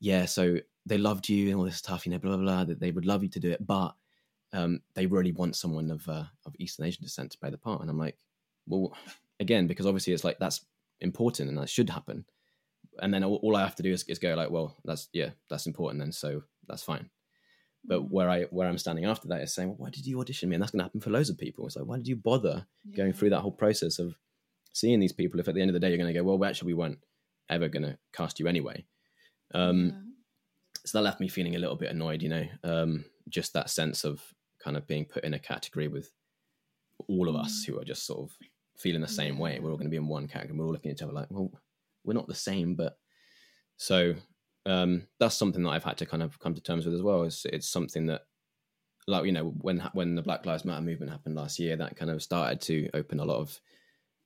[0.02, 2.64] "Yeah, so they loved you and all this stuff, you know, blah blah blah.
[2.66, 3.96] That they would love you to do it, but."
[4.56, 7.82] Um, they really want someone of uh, of Eastern Asian descent to play the part,
[7.82, 8.18] and I'm like,
[8.68, 8.96] well,
[9.40, 10.66] again, because obviously it's like that's
[11.02, 12.26] important and that should happen.
[13.00, 15.32] And then all, all I have to do is, is, go like, well, that's yeah,
[15.50, 17.10] that's important then, so that's fine.
[17.84, 18.10] But mm.
[18.10, 20.56] where I where I'm standing after that is saying, well, why did you audition me?
[20.56, 21.66] And that's going to happen for loads of people.
[21.66, 22.96] It's like, why did you bother yeah.
[22.96, 24.16] going through that whole process of
[24.72, 25.40] seeing these people?
[25.40, 27.00] If at the end of the day you're going to go, well, actually, we weren't
[27.50, 28.86] ever going to cast you anyway.
[29.54, 29.92] Um, yeah.
[30.86, 34.04] So that left me feeling a little bit annoyed, you know, um, just that sense
[34.04, 34.22] of
[34.66, 36.12] kind of being put in a category with
[37.08, 37.68] all of us mm.
[37.68, 38.36] who are just sort of
[38.78, 39.60] feeling the same way.
[39.60, 40.58] We're all going to be in one category.
[40.58, 41.52] We're all looking at each other like, well,
[42.04, 42.98] we're not the same, but
[43.78, 44.16] so
[44.66, 47.24] um, that's something that I've had to kind of come to terms with as well.
[47.24, 48.22] It's, it's something that,
[49.08, 52.10] like you know, when when the Black Lives Matter movement happened last year, that kind
[52.10, 53.60] of started to open a lot of,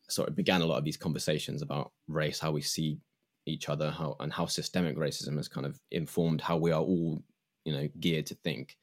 [0.08, 2.98] sort of began a lot of these conversations about race, how we see
[3.46, 7.22] each other, how and how systemic racism has kind of informed how we are all,
[7.66, 8.78] you know, geared to think,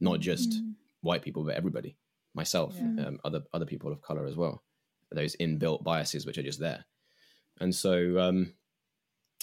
[0.00, 0.74] not just mm.
[1.00, 1.96] White people but everybody,
[2.34, 3.06] myself, yeah.
[3.06, 4.62] um, other other people of color as well
[5.10, 6.84] those inbuilt biases which are just there.
[7.60, 8.52] And so, um,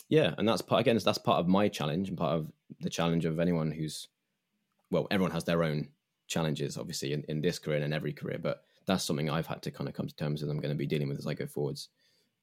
[0.10, 0.98] yeah, and that's part again.
[1.04, 4.08] That's part of my challenge and part of the challenge of anyone who's,
[4.92, 5.90] well, everyone has their own
[6.28, 8.38] challenges, obviously, in, in this career and in every career.
[8.42, 10.52] But that's something I've had to kind of come to terms with.
[10.52, 11.90] I'm going to be dealing with as I go forwards.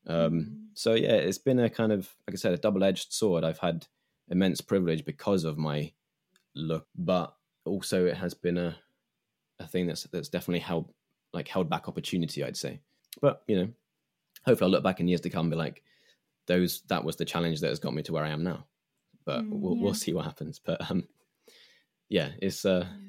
[0.06, 0.54] Um, mm-hmm.
[0.74, 3.44] so yeah, it's been a kind of, like I said, a double-edged sword.
[3.44, 3.86] I've had
[4.28, 5.92] immense privilege because of my
[6.54, 8.76] look, but also it has been a
[9.62, 10.92] a thing that's that's definitely held
[11.32, 12.44] like held back opportunity.
[12.44, 12.80] I'd say
[13.20, 13.68] but you know,
[14.44, 15.82] hopefully I'll look back in years to come and be like,
[16.46, 18.64] those that was the challenge that has got me to where I am now.
[19.24, 19.82] But mm, we'll yeah.
[19.82, 20.60] we'll see what happens.
[20.64, 21.08] But um,
[22.08, 23.08] yeah, it's uh, yeah.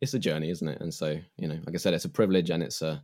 [0.00, 0.80] it's a journey, isn't it?
[0.80, 3.02] And so you know, like I said, it's a privilege and it's a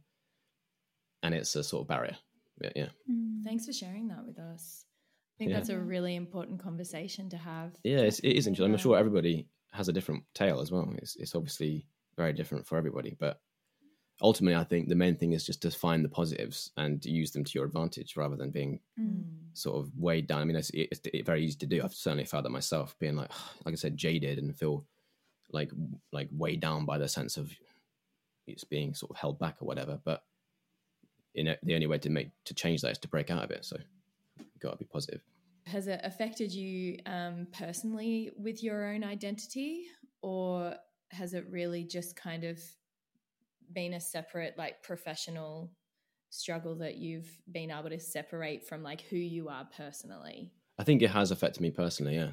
[1.22, 2.16] and it's a sort of barrier
[2.60, 2.88] yeah, yeah.
[3.10, 3.42] Mm.
[3.44, 4.84] Thanks for sharing that with us.
[4.84, 5.56] I think Yeah.
[5.56, 7.74] that's a really important conversation to have.
[7.82, 8.72] Yeah, it's, it is interesting.
[8.72, 10.92] I'm sure everybody has a different tale as well.
[10.98, 11.86] It's, it's obviously
[12.20, 13.40] very different for everybody, but
[14.22, 17.44] ultimately, I think the main thing is just to find the positives and use them
[17.44, 19.24] to your advantage rather than being Mm.
[19.54, 20.42] sort of weighed down.
[20.42, 21.80] I mean, it's, it's, it's very easy to do.
[21.82, 23.30] I've certainly felt that myself, being like,
[23.64, 24.84] like I said, jaded and feel
[25.52, 25.70] like
[26.12, 27.50] like weighed down by the sense of
[28.46, 29.98] it's being sort of held back or whatever.
[30.04, 30.22] But
[31.34, 33.50] you know, the only way to make to change that is to break out of
[33.50, 33.64] it.
[33.64, 33.76] So,
[34.38, 35.22] you've got to be positive.
[35.66, 39.86] Has it affected you um, personally with your own identity,
[40.22, 40.74] or
[41.10, 42.60] has it really just kind of
[43.72, 45.70] been a separate, like, professional
[46.30, 50.52] struggle that you've been able to separate from like who you are personally?
[50.78, 52.30] I think it has affected me personally, yeah,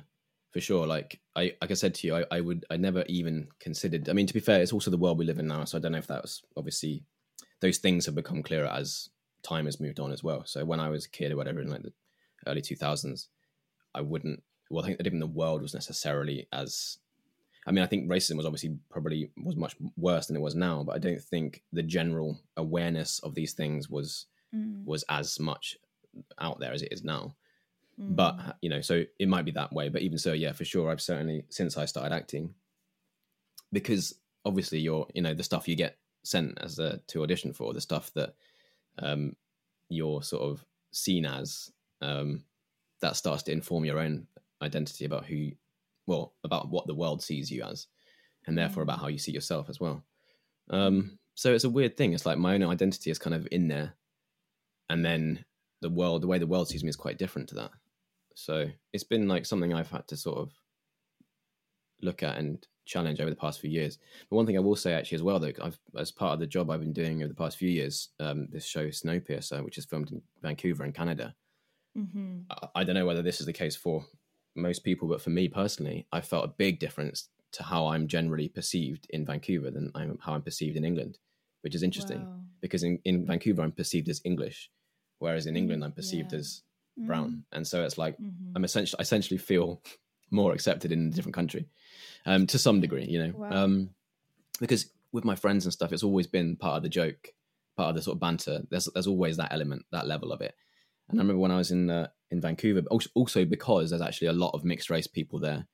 [0.52, 0.86] for sure.
[0.86, 4.08] Like I, like I said to you, I, I would, I never even considered.
[4.08, 5.82] I mean, to be fair, it's also the world we live in now, so I
[5.82, 7.04] don't know if that was obviously
[7.60, 9.10] those things have become clearer as
[9.44, 10.44] time has moved on as well.
[10.46, 11.94] So when I was a kid or whatever in like the
[12.46, 13.30] early two thousands,
[13.96, 14.44] I wouldn't.
[14.70, 17.00] Well, I think that even the world was necessarily as.
[17.68, 20.84] I mean, I think racism was obviously probably was much worse than it was now,
[20.84, 24.26] but I don't think the general awareness of these things was
[24.56, 24.86] Mm.
[24.86, 25.76] was as much
[26.40, 27.36] out there as it is now
[28.00, 28.16] Mm.
[28.16, 30.90] but you know so it might be that way but even so yeah for sure
[30.90, 32.54] i've certainly since i started acting
[33.74, 37.74] because obviously you're you know the stuff you get sent as a to audition for
[37.74, 38.36] the stuff that
[39.00, 39.36] um
[39.90, 42.44] you're sort of seen as um
[43.02, 44.28] that starts to inform your own
[44.62, 45.52] identity about who
[46.08, 47.88] well about what the world sees you as
[48.48, 50.04] and therefore about how you see yourself as well
[50.70, 53.68] um so it's a weird thing it's like my own identity is kind of in
[53.68, 53.94] there
[54.90, 55.44] and then
[55.82, 57.72] the world the way the world sees me is quite different to that
[58.36, 60.52] so it's been like something I've had to sort of
[62.02, 63.98] look at and challenge over the past few years.
[64.30, 66.48] But one thing I will say actually as well, though, I've as part of the
[66.48, 69.86] job I've been doing over the past few years, um, this show Snowpiercer, which is
[69.86, 71.36] filmed in Vancouver in Canada.
[71.98, 72.46] Mhm.
[72.52, 74.06] I, I don't know whether this is the case for
[74.58, 78.50] most people, but for me personally, I felt a big difference to how I'm generally
[78.50, 81.18] perceived in Vancouver than I'm, how I'm perceived in England,
[81.62, 82.28] which is interesting Wow.
[82.62, 84.70] because in, in Vancouver I'm perceived as English,
[85.20, 86.40] whereas in England I'm perceived Yeah.
[86.40, 86.64] as
[87.00, 87.06] Mm.
[87.08, 88.54] brown, and so it's like Mhm.
[88.56, 89.82] I'm essentially I essentially feel
[90.32, 91.70] more accepted in a different country,
[92.26, 93.64] um, to some degree, you know, Wow.
[93.64, 93.96] um,
[94.60, 97.34] because with my friends and stuff, it's always been part of the joke,
[97.78, 98.64] part of the sort of banter.
[98.70, 100.56] There's there's always that element, that level of it.
[101.10, 104.02] And I remember when I was in uh, in Vancouver, but also, also because there's
[104.02, 105.68] actually a lot of mixed race people there,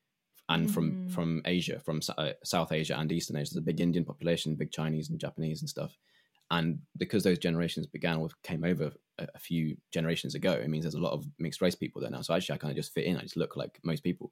[0.50, 1.12] and from Mhm.
[1.12, 3.52] from Asia, from uh, South Asia and Eastern Asia.
[3.54, 5.98] There's a big Indian population, big Chinese and Japanese and stuff.
[6.52, 10.84] And because those generations began or came over a, a few generations ago, it means
[10.84, 12.22] there's a lot of mixed race people there now.
[12.22, 13.18] So actually, I kind of just fit in.
[13.18, 14.32] I just look like most people.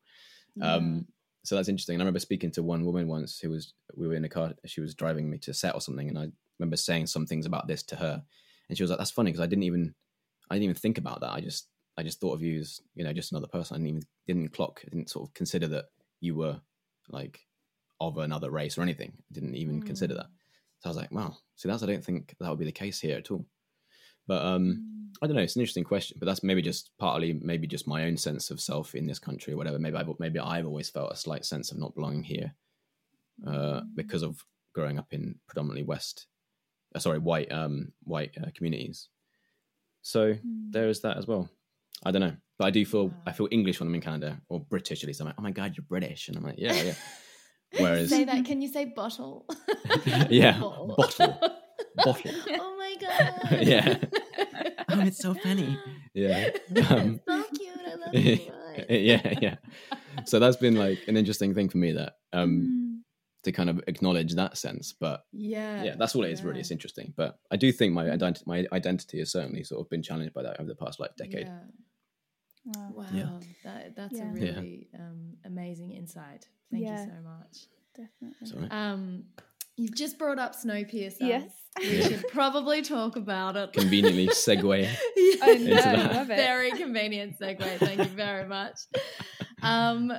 [0.61, 1.07] Um,
[1.43, 1.95] so that's interesting.
[1.95, 4.53] And I remember speaking to one woman once who was we were in a car.
[4.65, 6.27] She was driving me to set or something, and I
[6.59, 8.23] remember saying some things about this to her,
[8.69, 9.95] and she was like, "That's funny because I didn't even
[10.51, 11.31] I didn't even think about that.
[11.31, 13.75] I just I just thought of you as you know just another person.
[13.75, 14.81] I didn't even didn't clock.
[14.85, 15.85] I didn't sort of consider that
[16.19, 16.59] you were
[17.09, 17.39] like
[17.99, 19.11] of another race or anything.
[19.15, 20.27] I didn't even consider that.
[20.79, 21.37] So I was like, wow.
[21.55, 23.45] See, that's I don't think that would be the case here at all.
[24.27, 25.41] But um, I don't know.
[25.41, 28.61] It's an interesting question, but that's maybe just partly maybe just my own sense of
[28.61, 29.77] self in this country or whatever.
[29.77, 32.53] Maybe I've maybe I've always felt a slight sense of not belonging here
[33.45, 36.27] uh, because of growing up in predominantly West,
[36.95, 39.09] uh, sorry, white um, white uh, communities.
[40.01, 40.71] So Mm.
[40.71, 41.49] there is that as well.
[42.05, 43.13] I don't know, but I do feel Wow.
[43.27, 45.21] I feel English when I'm in Canada or British at least.
[45.21, 46.93] I'm like, oh my god, you're British, and I'm like, yeah, yeah.
[47.79, 48.43] Whereas, say that.
[48.45, 49.45] Can you say bottle?
[50.29, 50.95] Yeah, Bottle.
[50.97, 51.39] bottle.
[51.97, 52.31] bottle.
[52.59, 53.61] oh my god.
[53.61, 53.97] Yeah.
[54.89, 55.77] Oh, it's so funny.
[56.13, 56.49] Yeah.
[56.89, 57.69] Um, so cute.
[57.85, 58.85] I love your voice.
[58.89, 59.55] yeah, yeah.
[60.25, 63.43] So that's been like an interesting thing for me that um Mm.
[63.43, 64.93] to kind of acknowledge that sense.
[64.99, 65.83] But Yeah.
[65.83, 66.59] yeah, that's all it is really.
[66.59, 67.13] It's interesting.
[67.15, 70.43] But I do think my identity my identity has certainly sort of been challenged by
[70.43, 71.47] that over the past like decade.
[71.47, 71.59] Yeah.
[72.65, 72.91] Wow.
[72.93, 73.05] Wow.
[73.13, 73.29] Yeah.
[73.63, 74.23] That, that's Yeah.
[74.31, 74.41] a Yeah.
[74.55, 76.47] really um, amazing insight.
[76.71, 77.03] Thank Yeah.
[77.05, 77.57] you so much.
[77.95, 78.47] Definitely.
[78.47, 78.67] Sorry.
[78.71, 79.23] Um,
[79.77, 81.15] you've just brought up Snowpiercer.
[81.21, 81.51] Yes.
[81.79, 83.73] We should probably talk about it.
[83.73, 84.87] Conveniently segue.
[85.41, 86.13] I know, that.
[86.13, 86.37] love it.
[86.37, 87.77] Very convenient segue.
[87.79, 88.77] Thank you very much.
[89.61, 90.11] Um,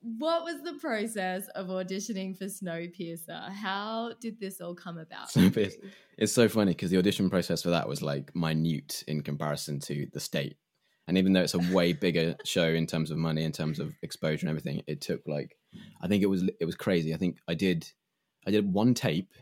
[0.00, 3.50] what was the process of auditioning for Snowpiercer?
[3.52, 5.30] How did this all come about?
[5.30, 5.90] Snowpiercer.
[6.18, 10.06] It's so funny because the audition process for that was like minute in comparison to
[10.12, 10.56] the state.
[11.06, 13.94] And even though it's a way bigger show in terms of money, in terms of
[14.02, 15.56] exposure and everything, it took like
[16.00, 17.12] I think it was it was crazy.
[17.14, 17.90] I think I did
[18.46, 19.32] I did one tape,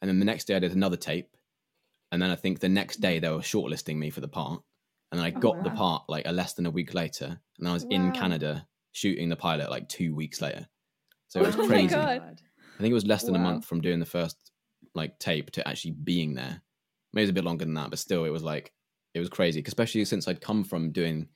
[0.00, 1.36] and then the next day I did another tape,
[2.12, 4.62] and then I think the next day they were shortlisting me for the part,
[5.10, 7.68] and then I Oh, got the part like a less than a week later, and
[7.68, 10.68] I was in Canada shooting the pilot like two weeks later.
[11.28, 11.94] So it was Oh crazy.
[12.78, 14.52] I think it was less than a month from doing the first
[14.94, 16.62] like tape to actually being there.
[17.12, 18.72] Maybe it was a bit longer than that, but still, it was like
[19.14, 21.28] it was crazy, especially since I'd come from doing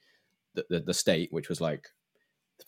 [0.54, 1.88] the, the, the state, which was like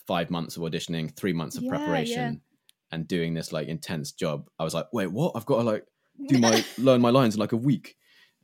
[0.07, 2.97] five months of auditioning, three months of Yeah, preparation, yeah.
[2.97, 4.49] and doing this like intense job.
[4.59, 5.33] I was like, wait, what?
[5.37, 5.87] I've got to like
[6.29, 7.97] do my learn my lines in like a week.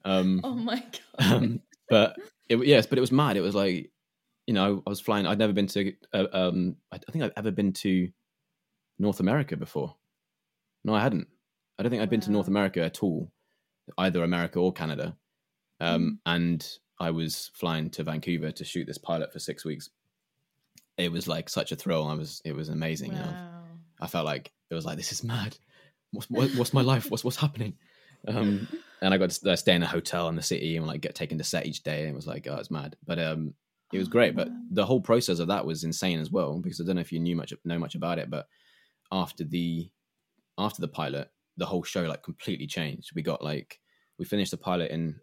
[0.05, 0.81] Um, Oh my
[1.19, 1.33] god.
[1.33, 2.17] um, but
[2.49, 3.37] it, was yes, but it was mad.
[3.37, 3.91] It was like,
[4.47, 5.27] you know, I was flying.
[5.27, 5.93] I'd never been to.
[6.13, 8.09] Uh, um, I I think I've ever been to
[8.99, 9.97] North America before.
[10.85, 11.29] No, I hadn't.
[11.79, 13.31] I don't think I'd been to North America at all,
[13.99, 15.17] either America or Canada.
[15.81, 16.67] Um, And
[16.99, 19.89] I was flying to Vancouver to shoot this pilot for six weeks.
[20.99, 22.07] It was like such a thrill.
[22.07, 22.43] I was.
[22.45, 23.13] It was amazing.
[23.15, 23.63] Wow.
[24.01, 25.57] I felt like it was like this is mad.
[26.13, 27.11] What's what, what's my life?
[27.11, 27.75] What's what's happening?
[28.29, 28.69] Um,
[29.01, 31.39] and I got to stay in a hotel in the city and like get taken
[31.39, 32.01] to set each day.
[32.01, 32.97] And it was like, oh, it's mad.
[33.07, 33.55] But um,
[33.93, 34.37] it was great.
[34.37, 37.13] But the whole process of that was insane as well because I don't know if
[37.13, 38.47] you knew much know much about it, but
[39.11, 39.91] after the
[40.59, 43.13] after the pilot, the whole show like completely changed.
[43.15, 43.81] We got like
[44.19, 45.17] we finished the pilot in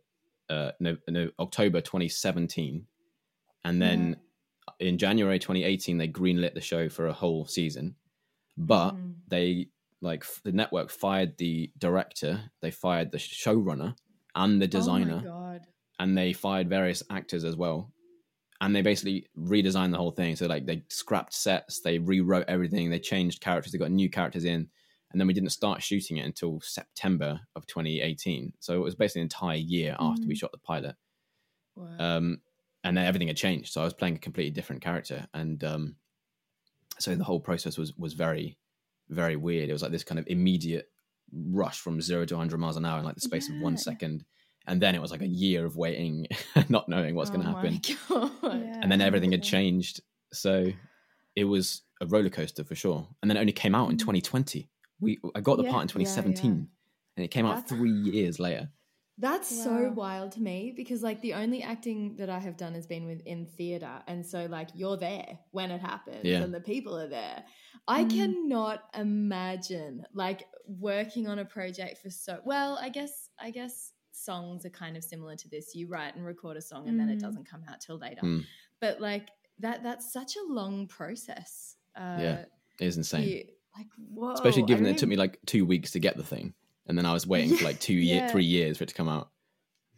[0.50, 2.88] uh no, no October 2017,
[3.66, 4.18] and then
[4.80, 7.96] in January 2018 they greenlit the show for a whole season,
[8.58, 9.16] but Mm.
[9.28, 9.70] they
[10.02, 13.96] like the network fired the director, they fired the showrunner
[14.36, 15.68] and the designer Oh my god.
[16.00, 17.92] and they fired various actors as well.
[18.62, 20.36] And they basically redesigned the whole thing.
[20.36, 24.46] So like they scrapped sets, they rewrote everything, they changed characters, they got new characters
[24.46, 24.70] in,
[25.12, 28.54] and then we didn't start shooting it until September of 2018.
[28.60, 30.38] So it was basically an entire year after we Mm.
[30.40, 30.96] shot the pilot.
[31.76, 31.96] Wow.
[32.00, 32.42] Um,
[32.84, 33.72] and then everything had changed.
[33.74, 35.96] So I was playing a completely different character, and um,
[37.00, 38.58] so the whole process was was very,
[39.10, 39.70] very weird.
[39.70, 40.90] It was like this kind of immediate
[41.34, 44.24] rush from zero to 100 miles an hour in like the space of one second.
[44.66, 46.28] And then it was like a year of waiting,
[46.70, 48.32] not knowing what's going to Oh happen, God.
[48.44, 48.80] Yeah.
[48.82, 50.02] and then everything had changed.
[50.34, 50.68] So
[51.36, 53.08] it was a roller coaster for sure.
[53.22, 54.00] And then it only came out in Mm.
[54.00, 54.70] 2020.
[55.00, 56.16] We I got the Yeah, part in yeah, yeah.
[56.16, 56.68] 2017,
[57.18, 58.70] and it came out That's- three years later.
[59.20, 62.86] That's so wild to me because like the only acting that I have done has
[62.86, 66.44] been within theater and so like you're there when it happens Yeah.
[66.44, 67.44] and the people are there.
[67.88, 68.10] I Mm.
[68.12, 74.66] cannot imagine like working on a project for so well, I guess I guess songs
[74.68, 75.74] are kind of similar to this.
[75.74, 77.22] You write and record a song and then it Mm.
[77.22, 78.22] doesn't come out till later.
[78.22, 78.46] Mm.
[78.80, 79.30] But like
[79.60, 81.76] that that's such a long process.
[81.96, 82.46] Uh Yeah,
[82.80, 83.28] It is insane.
[83.28, 84.32] you- like whoa.
[84.34, 86.54] especially I given that it took me like two weeks to get the thing,
[86.88, 88.28] and then I was waiting for like two year, Yeah.
[88.28, 89.30] three years for it to come out.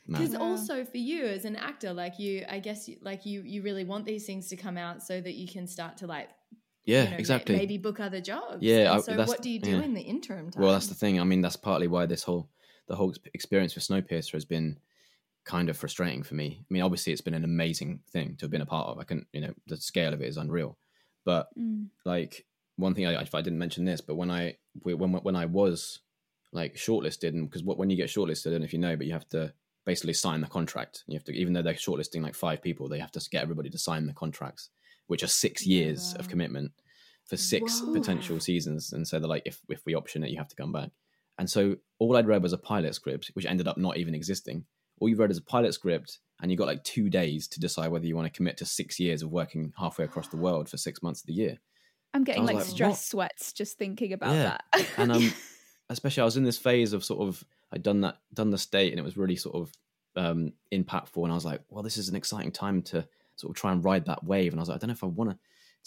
[0.08, 0.42] Because Man.
[0.42, 3.84] Also for you as an actor, like you, I guess, you, like you, you really
[3.84, 6.30] want these things to come out so that you can start to like,
[6.84, 7.56] Yeah, you know, exactly.
[7.56, 8.58] maybe book other jobs.
[8.62, 9.84] Yeah, I- so what do you do yeah.
[9.84, 10.63] in the interim time?
[10.63, 11.20] well, that's the thing.
[11.22, 12.50] I mean, that's partly why this whole
[12.88, 14.80] the whole experience with Snowpiercer has been
[15.46, 16.58] kind of frustrating for me.
[16.60, 18.98] I mean, obviously, it's been an amazing thing to have been a part of.
[18.98, 20.76] I can, you know, the scale of it is unreal.
[21.24, 21.89] But Mm.
[22.04, 22.48] like
[22.80, 26.00] one thing, I, I didn't mention this, but when I when when I was
[26.52, 29.06] like shortlisted, and because when you get shortlisted, I don't know if you know, but
[29.06, 29.54] you have to
[29.86, 31.04] basically sign the contract.
[31.08, 33.70] You have to, even though they're shortlisting like five people, they have to get everybody
[33.70, 34.70] to sign the contracts,
[35.08, 36.72] which are six years of commitment
[37.26, 37.94] for six Whoa.
[37.94, 38.94] potential seasons.
[38.94, 40.89] And so they're like, if if we option it, you have to come back.
[41.38, 44.65] And so all I'd read was a pilot script, which ended up not even existing.
[45.00, 47.92] All you read is a pilot script, and you got like two days to decide
[47.92, 50.78] whether you want to commit to six years of working halfway across the world for
[50.78, 51.58] six months of the year.
[52.13, 53.30] I'm getting like, like, stress what?
[53.32, 54.58] sweats just thinking about Yeah.
[54.74, 54.86] that.
[54.98, 55.34] And um,
[55.89, 58.91] especially I was in this phase of sort of I'd done that done the state,
[58.91, 59.72] and it was really sort of
[60.15, 61.22] um, impactful.
[61.24, 63.84] And I was like, well, this is an exciting time to sort of try and
[63.84, 64.52] ride that wave.
[64.54, 65.38] And I was like, I don't know if I want to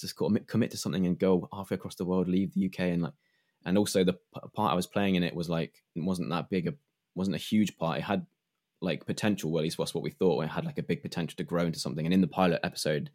[0.01, 3.03] just commit, commit to something and go halfway across the world, leave the UK, and
[3.03, 3.13] like,
[3.65, 6.49] and also the p- part I was playing in it was like it wasn't that
[6.51, 6.75] big, a
[7.15, 7.99] wasn't a huge part.
[7.99, 8.25] It had
[8.81, 10.43] like potential, well, at least that's what we thought.
[10.45, 12.05] It had like a big potential to grow into something.
[12.07, 13.11] And in the pilot episode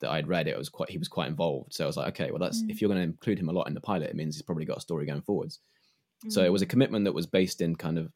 [0.00, 1.72] that I'd read, it was quite he was quite involved.
[1.74, 2.70] So I was like, okay, well, that's Mm.
[2.70, 4.64] if you're going to include him a lot in the pilot, it means he's probably
[4.64, 5.60] got a story going forwards.
[6.28, 6.46] So Mm.
[6.46, 8.12] it was a commitment that was based in kind of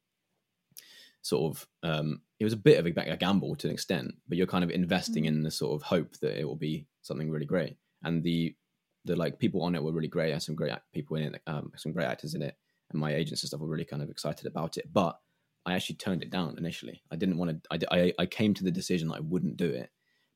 [1.22, 4.36] sort of um, it was a bit of a, a gamble to an extent, but
[4.38, 5.28] you're kind of investing Mm.
[5.28, 7.76] in the sort of hope that it will be something really great.
[8.02, 8.56] And the
[9.04, 10.30] the like people on it were really great.
[10.30, 12.56] I had some great act- people in it, um, some great actors in it,
[12.90, 14.92] and my agents and stuff were really kind of excited about it.
[14.92, 15.18] But
[15.66, 17.02] I actually turned it down initially.
[17.10, 17.84] I didn't want to.
[17.92, 19.90] I, I I came to the decision that I wouldn't do it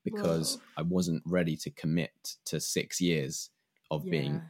[0.07, 0.63] because Whoa.
[0.79, 3.51] I wasn't ready to commit to six years
[3.91, 4.41] of being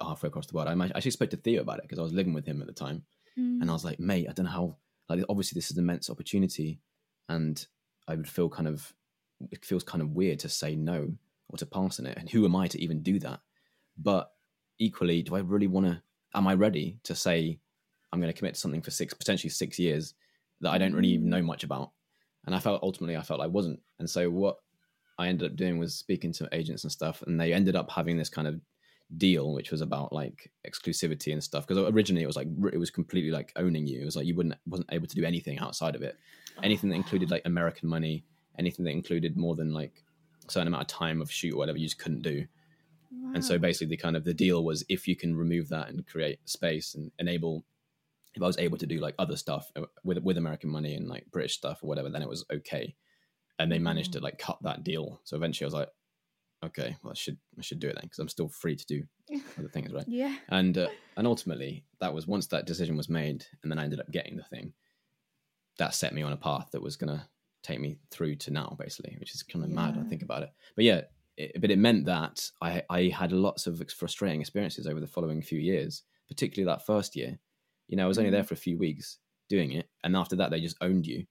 [0.00, 0.68] halfway across the world.
[0.68, 2.72] I actually spoke to Theo about it because I was living with him at the
[2.72, 3.04] time,
[3.38, 3.62] Mm.
[3.62, 4.76] and I was like, mate, I don't know how.
[5.08, 6.80] Like, obviously, this is an immense opportunity,
[7.28, 7.66] and
[8.06, 8.94] I would feel kind of.
[9.50, 11.16] It feels kind of weird to say no
[11.48, 13.40] or to pass on it, and who am I to even do that?
[13.96, 14.30] But
[14.78, 16.02] equally, do I really want to?
[16.34, 17.58] Am I ready to say
[18.12, 20.14] I'm going to commit to something for six, potentially six years
[20.60, 21.92] that I don't really even know much about?
[22.44, 23.80] And I felt ultimately, I felt I wasn't.
[23.98, 24.56] And so what
[25.18, 28.16] I ended up doing was speaking to agents and stuff, and they ended up having
[28.16, 28.60] this kind of
[29.16, 31.66] deal, which was about like exclusivity and stuff.
[31.66, 34.02] Because originally it was like it was completely like owning you.
[34.02, 36.16] It was like you wouldn't wasn't able to do anything outside of it.
[36.62, 38.24] Anything that included like American money,
[38.58, 40.02] anything that included more than like
[40.46, 42.46] a certain amount of time of shoot or whatever, you just couldn't do.
[43.10, 43.32] Wow.
[43.34, 46.06] And so basically, the kind of the deal was if you can remove that and
[46.06, 47.64] create space and enable,
[48.34, 51.08] if I was able to do like other stuff uh, with with American money and
[51.08, 52.94] like British stuff or whatever, then it was okay.
[53.62, 54.14] And they managed mm.
[54.14, 55.20] to like cut that deal.
[55.24, 55.88] So eventually, I was like,
[56.64, 59.02] okay, well, I should I should do it then because I'm still free to do
[59.58, 60.04] other things, right?
[60.06, 60.36] yeah.
[60.48, 64.00] And uh, and ultimately, that was once that decision was made, and then I ended
[64.00, 64.72] up getting the thing.
[65.78, 67.28] That set me on a path that was gonna
[67.62, 69.96] take me through to now, basically, which is kind of mad.
[69.96, 71.02] when I think about it, but yeah,
[71.36, 75.42] it, but it meant that I I had lots of frustrating experiences over the following
[75.42, 77.38] few years, particularly that first year.
[77.88, 78.46] You know, I was only there mm.
[78.46, 81.26] for a few weeks doing it, and after that, they just owned you,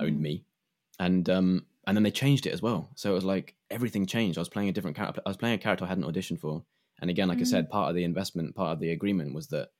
[0.00, 0.20] owned mm.
[0.20, 0.44] me,
[1.04, 2.90] and um and then they changed it as well.
[2.94, 4.38] So it was like everything changed.
[4.38, 5.20] I was playing a different character.
[5.26, 6.64] I was playing a character I hadn't auditioned for,
[7.00, 9.70] and again, like I said, part of the investment, part of the agreement was that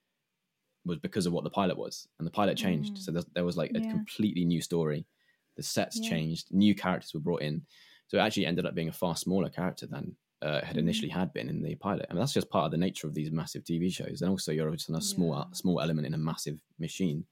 [0.85, 2.99] was because of what the pilot was, and the pilot changed.
[2.99, 3.91] So there, there was like a Yeah.
[3.91, 5.07] completely new story.
[5.57, 6.09] The sets Yeah.
[6.09, 7.63] changed, new characters were brought in,
[8.09, 11.33] so it actually ended up being a far smaller character than uh, had initially had
[11.33, 12.07] been in the pilot.
[12.11, 14.51] I mean, that's just part of the nature of these massive TV shows, and also
[14.51, 15.45] you're just on a small Yeah.
[15.53, 17.27] small element in a massive machine.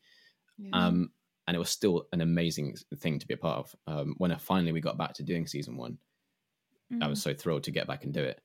[0.72, 1.11] Um,
[1.51, 3.74] and it was still an amazing thing to be a part of.
[3.88, 5.98] Um, when I finally we got back to doing season one,
[7.03, 8.40] I was so thrilled to get back and do it.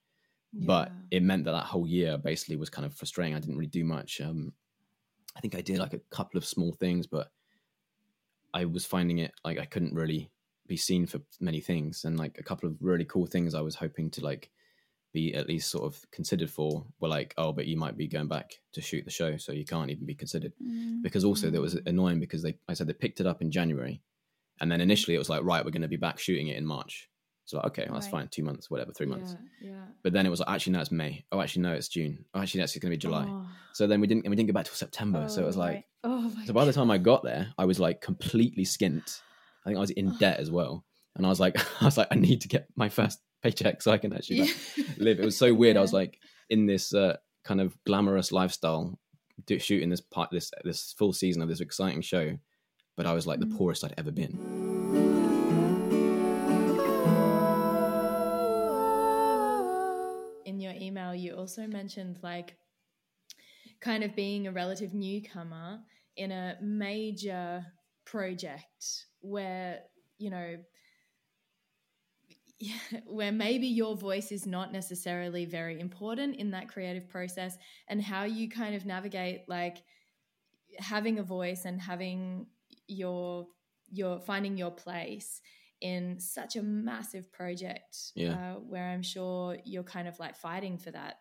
[0.51, 3.35] But it meant that that whole year basically was kind of frustrating.
[3.35, 4.21] I didn't really do much.
[4.21, 4.53] Um,
[5.37, 7.29] I think I did like a couple of small things, but
[8.55, 10.31] I was finding it like I couldn't really
[10.65, 12.05] be seen for many things.
[12.05, 14.49] And like a couple of really cool things I was hoping to like
[15.19, 18.27] be at least sort of considered for were like, oh, but you might be going
[18.27, 21.01] back to shoot the show, so you can't even be considered Mm.
[21.01, 23.95] because also that was annoying because they I said they picked it up in January,
[24.61, 26.65] and then initially it was like right we're going to be back shooting it in
[26.65, 27.09] March.
[27.47, 28.21] So like, okay, well, that's Right.
[28.21, 29.35] fine, two months, whatever, three months.
[29.61, 29.85] Yeah.
[30.03, 31.25] But then it was like actually no, it's May.
[31.31, 32.25] Oh, actually no, it's June.
[32.33, 33.25] Oh, actually that's it's going to be July.
[33.29, 35.27] Oh, So then we didn't and we didn't get back till September.
[35.29, 35.83] so it was Oh, like right.
[36.05, 39.21] oh my so by the time I got there, I was like completely skint.
[39.63, 40.85] I think I was in debt as well,
[41.15, 43.91] and I was like I was like I need to get my first paycheck so
[43.91, 44.55] I can actually like,
[44.97, 45.19] live.
[45.19, 45.77] It was so weird.
[45.77, 46.19] I was like
[46.49, 48.97] in this uh, kind of glamorous lifestyle,
[49.45, 52.37] do, shooting this part, this this full season of this exciting show,
[52.97, 53.57] but I was like the Mm.
[53.57, 54.33] poorest I'd ever been.
[60.45, 62.55] in your email, you also mentioned like
[63.81, 65.79] kind of being a relative newcomer
[66.15, 67.65] in a major
[68.05, 69.79] project where,
[70.17, 70.55] you know,
[73.05, 78.23] where maybe your voice is not necessarily very important in that creative process and how
[78.23, 79.83] you kind of navigate like
[80.79, 82.47] having a voice and having
[82.87, 83.47] your
[83.91, 85.41] your finding your place
[85.81, 88.33] in such a massive project Yeah.
[88.33, 91.17] uh, where i'm sure you're kind of like fighting for that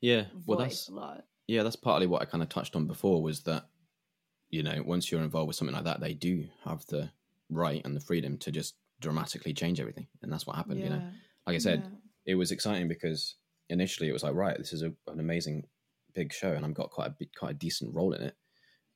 [0.00, 3.20] Yeah, well that's a lot yeah, that's partly what I kind of touched on before
[3.20, 3.66] was that
[4.50, 7.10] you know once you're involved with something like that, they do have the
[7.48, 10.84] right and the freedom to just dramatically change everything, and that's what happened.
[10.84, 11.02] You know,
[11.46, 11.98] like I said, Yeah.
[12.26, 13.36] it was exciting because
[13.68, 15.68] initially it was like, right, this is a, an amazing
[16.14, 18.36] big show, and I've got quite a big, quite a decent role in it.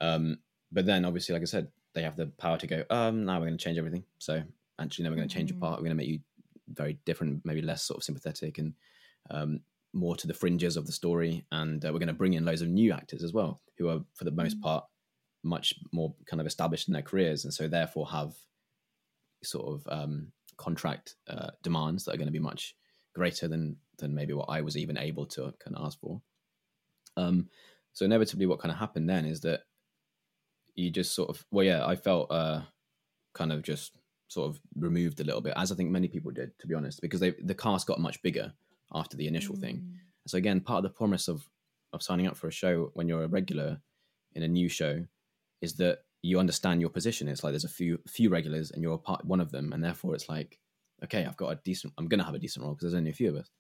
[0.01, 0.39] Um,
[0.73, 3.47] but then obviously, like I said, they have the power to go, um, now we're
[3.47, 4.05] going to change everything.
[4.19, 4.43] So
[4.79, 5.61] actually, now we're going to change your Mhm.
[5.61, 5.79] part.
[5.79, 6.21] We're going to make you
[6.69, 8.75] very different, maybe less sort of sympathetic and
[9.31, 9.61] um,
[9.93, 11.47] more to the fringes of the story.
[11.53, 14.01] And uh, we're going to bring in loads of new actors as well, who are
[14.15, 14.63] for the most Mm.
[14.63, 14.85] part
[15.43, 18.35] much more kind of established in their careers, and so therefore have
[19.45, 22.75] sort of um, contract uh, demands that are going to be much
[23.15, 26.21] greater than than maybe what I was even able to kind of ask for.
[27.17, 27.49] Um,
[27.93, 29.61] so inevitably, what kind of happened then is that
[30.75, 32.63] you just sort of well, yeah, I felt uh,
[33.35, 33.97] kind of just
[34.29, 37.01] sort of removed a little bit, as I think many people did, to be honest,
[37.01, 38.53] because they the cast got much bigger
[38.93, 39.77] after the initial thing.
[39.77, 39.95] Mm.
[40.27, 41.49] So again, part of the promise of
[41.93, 43.81] of signing up for a show when you're a regular
[44.33, 45.07] in a new show
[45.61, 47.29] is that you understand your position.
[47.29, 49.85] It's like there's a few few regulars and you're a part one of them, and
[49.85, 50.59] therefore it's like,
[51.05, 51.93] okay, I've got a decent.
[51.99, 53.51] I'm going to have a decent role because there's only a few of us.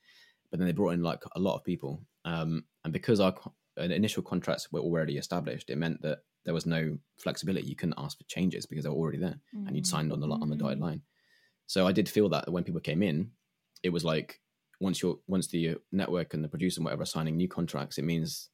[0.50, 3.52] But then they brought in like a lot of people, um, and because our co-
[3.76, 7.66] initial contracts were already established, it meant that there was no flexibility.
[7.66, 10.28] You couldn't ask for changes because they were already there, and you'd signed on the
[10.28, 11.02] on the dotted line.
[11.66, 13.32] So I did feel that when people came in,
[13.82, 14.40] it was like
[14.80, 18.04] once you're once the network and the producer and whatever are signing new contracts, it
[18.04, 18.48] means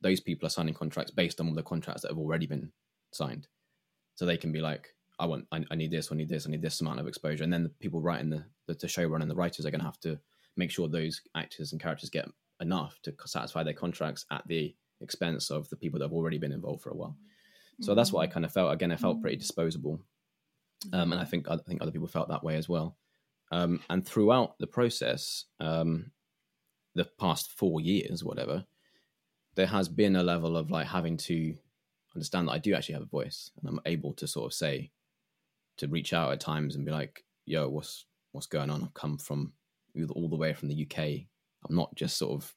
[0.00, 2.70] those people are signing contracts based on the contracts that have already been
[3.14, 3.48] signed.
[4.14, 6.50] So they can be like, I want, I, I need this, I need this, I
[6.50, 9.30] need this amount of exposure, and then the people writing the the, the showrun and
[9.30, 10.18] the writers are going to have to
[10.56, 12.28] make sure those actors and characters get
[12.60, 16.52] enough to satisfy their contracts at the expense of the people that have already been
[16.52, 17.16] involved for a while.
[17.80, 18.72] So that's what I kind of felt.
[18.72, 20.00] Again, I felt pretty disposable,
[20.92, 22.96] um, and I think I think other people felt that way as well.
[23.50, 26.12] Um, and throughout the process, um,
[26.94, 28.64] the past four years, whatever,
[29.54, 31.54] there has been a level of like having to
[32.14, 34.90] understand that I do actually have a voice and I'm able to sort of say,
[35.78, 38.82] to reach out at times and be like, yo, what's, what's going on?
[38.82, 39.52] I've come from
[40.10, 41.26] all the way from the UK.
[41.68, 42.54] I'm not just sort of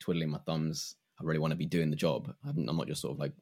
[0.00, 0.96] twiddling my thumbs.
[1.20, 2.32] I really want to be doing the job.
[2.46, 3.32] I'm, I'm not just sort of like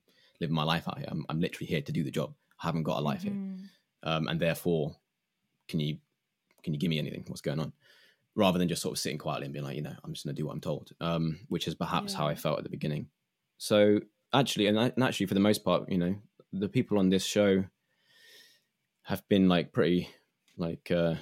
[0.41, 1.09] living my life out here.
[1.11, 2.35] I'm, I'm, literally here to do the job.
[2.63, 3.57] I haven't got a life mm-hmm.
[3.57, 3.69] here,
[4.03, 4.97] um, and therefore,
[5.69, 5.97] can you
[6.63, 7.25] can you give me anything?
[7.27, 7.73] What's going on?
[8.35, 10.35] Rather than just sort of sitting quietly and being like, you know, I'm just going
[10.35, 12.19] to do what I'm told, um, which is perhaps yeah.
[12.19, 13.09] how I felt at the beginning.
[13.59, 14.01] So
[14.33, 16.15] actually, and, and actually, for the most part, you know,
[16.53, 17.65] the people on this show
[19.05, 20.09] have been like pretty
[20.57, 21.15] like uh,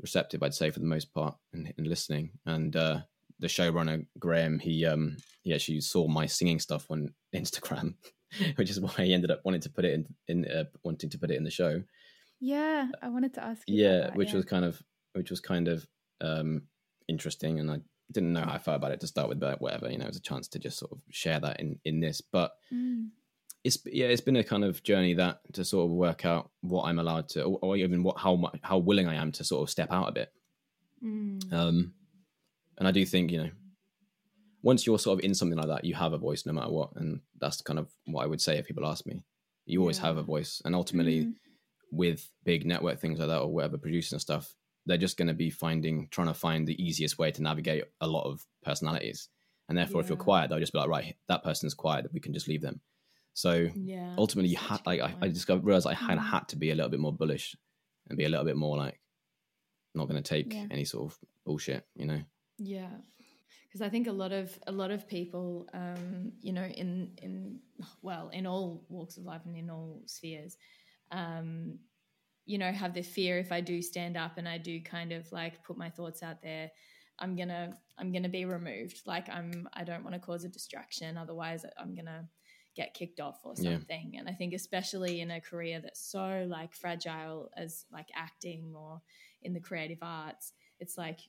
[0.00, 2.30] receptive, I'd say, for the most part, in, in listening.
[2.46, 3.00] And uh,
[3.38, 7.94] the showrunner Graeme, he um, he actually saw my singing stuff on Instagram,
[8.56, 11.18] which is why he ended up wanting to put it in, in uh, wanting to
[11.18, 11.82] put it in the show.
[12.40, 13.62] Yeah, I wanted to ask.
[13.66, 14.36] yeah, that, which yeah.
[14.36, 14.82] was kind of
[15.12, 15.86] which was kind of
[16.20, 16.62] um,
[17.08, 17.78] interesting, and I
[18.10, 20.08] didn't know how I felt about it to start with, but whatever, you know, it
[20.08, 22.20] was a chance to just sort of share that in in this.
[22.20, 23.08] But mm.
[23.64, 26.84] it's yeah, it's been a kind of journey that to sort of work out what
[26.84, 29.62] I'm allowed to, or, or even what how much how willing I am to sort
[29.62, 30.32] of step out a bit.
[31.02, 31.52] Mm.
[31.52, 31.92] Um,
[32.78, 33.50] and I do think you know,
[34.62, 36.90] once you're sort of in something like that, you have a voice no matter what,
[36.96, 39.22] and that's kind of what I would say if people ask me.
[39.64, 40.06] You always yeah.
[40.06, 41.34] have a voice, and ultimately, mm.
[41.90, 44.54] with big network things like that or whatever, producing stuff,
[44.86, 48.06] they're just going to be finding trying to find the easiest way to navigate a
[48.06, 49.28] lot of personalities
[49.68, 50.04] and therefore yeah.
[50.04, 52.62] if you're quiet they'll just be like right that person's quiet we can just leave
[52.62, 52.80] them
[53.34, 56.32] so yeah, ultimately you had like I, I just realized i kind of mm-hmm.
[56.32, 57.56] had to be a little bit more bullish
[58.08, 58.98] and be a little bit more like
[59.94, 60.66] not going to take yeah.
[60.70, 62.20] any sort of bullshit you know
[62.58, 62.90] yeah
[63.68, 67.60] because i think a lot of a lot of people um you know in in
[68.02, 70.56] well in all walks of life and in all spheres
[71.10, 71.78] um
[72.46, 75.30] you know have the fear if i do stand up and i do kind of
[75.32, 76.70] like put my thoughts out there
[77.18, 81.16] i'm gonna i'm gonna be removed like i'm i don't want to cause a distraction
[81.16, 82.28] otherwise i'm gonna
[82.74, 84.20] get kicked off or something yeah.
[84.20, 89.00] and i think especially in a career that's so like fragile as like acting or
[89.42, 91.20] in the creative arts it's like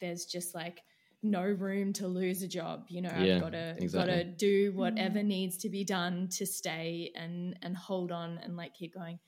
[0.00, 0.82] there's just like
[1.22, 3.98] no room to lose a job you know yeah, i've got to exactly.
[3.98, 5.26] got to do whatever mm.
[5.26, 9.18] needs to be done to stay and and hold on and like keep going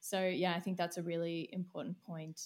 [0.00, 2.40] so yeah, I think that's a really important point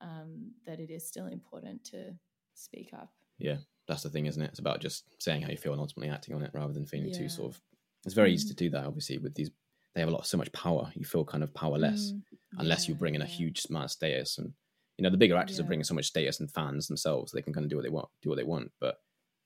[0.00, 2.14] um, that it is still important to
[2.54, 3.10] speak up.
[3.38, 4.50] Yeah, that's the thing, isn't it?
[4.50, 7.08] It's about just saying how you feel and ultimately acting on it rather than feeling
[7.08, 7.18] yeah.
[7.18, 7.60] too sort of.
[8.04, 8.34] It's very mm.
[8.34, 9.50] easy to do that, obviously, with these.
[9.94, 10.90] They have a lot, so much power.
[10.94, 12.22] You feel kind of powerless mm.
[12.58, 14.52] unless yeah, you bring in a huge amount of status, and
[14.98, 17.32] you know the bigger actors are bringing so much status and fans themselves.
[17.32, 18.72] They can kind of do what they want, do what they want.
[18.80, 18.96] But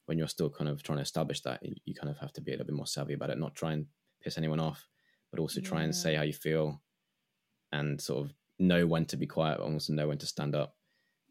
[0.06, 2.50] when you're still kind of trying to establish that, you kind of have to be
[2.50, 3.86] a little bit more savvy about it, not try and
[4.22, 4.88] piss anyone off,
[5.30, 6.80] but also try and say how you feel
[7.72, 10.74] and sort of know when to be quiet, but also know when to stand up.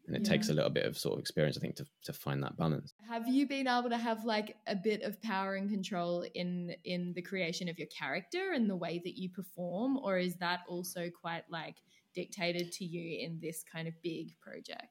[0.06, 0.32] And it yeah.
[0.32, 2.94] takes a little bit of sort of experience, I think, to, to find that balance.
[3.08, 7.12] Have you been able to have like a bit of power and control in in
[7.14, 11.10] the creation of your character and the way that you perform, or is that also
[11.20, 11.76] quite like
[12.14, 14.88] dictated to you in this kind of big project?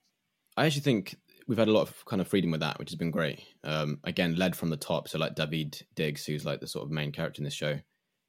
[0.56, 1.16] I actually think
[1.48, 3.42] we've had a lot of kind of freedom with that, which has been great.
[3.64, 5.08] Um, again, led from the top.
[5.08, 7.80] So like Daveed Diggs, who's like the sort of main character in this show,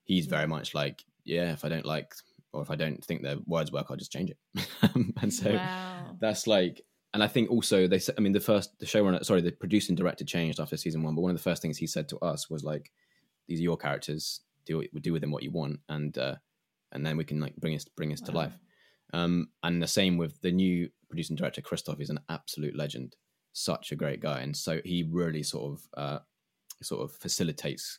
[0.04, 2.14] he's very much like, yeah, if I don't like
[2.52, 4.66] or if I don't think their words work, I'll just change it.
[5.22, 6.16] and so wow.
[6.20, 6.82] that's like,
[7.12, 9.96] and I think also they said, I mean, the first, the showrunner, sorry, the producing
[9.96, 12.48] director changed after season one, but one of the first things he said to us
[12.48, 12.90] was like,
[13.48, 15.80] these are your characters, do, do with them what you want.
[15.88, 16.36] And, uh,
[16.92, 18.26] and then we can like bring us, bring us wow.
[18.26, 18.58] to life.
[19.12, 23.16] Um, and the same with the new producing director, Christoph is an absolute legend,
[23.52, 24.40] such a great guy.
[24.40, 26.18] And so he really sort of, uh,
[26.82, 27.98] sort of facilitates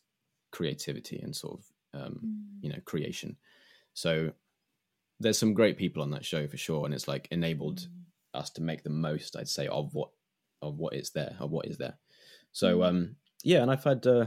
[0.51, 2.63] creativity and sort of, um, mm.
[2.63, 3.35] you know, creation.
[3.93, 4.31] So
[5.19, 8.39] there's some great people on that show for sure, and it's like enabled mm.
[8.39, 10.09] us to make the most, I'd say, of what
[10.61, 11.97] of what is there, of what is there.
[12.51, 12.87] So mm.
[12.87, 14.25] um, yeah, and I've had uh,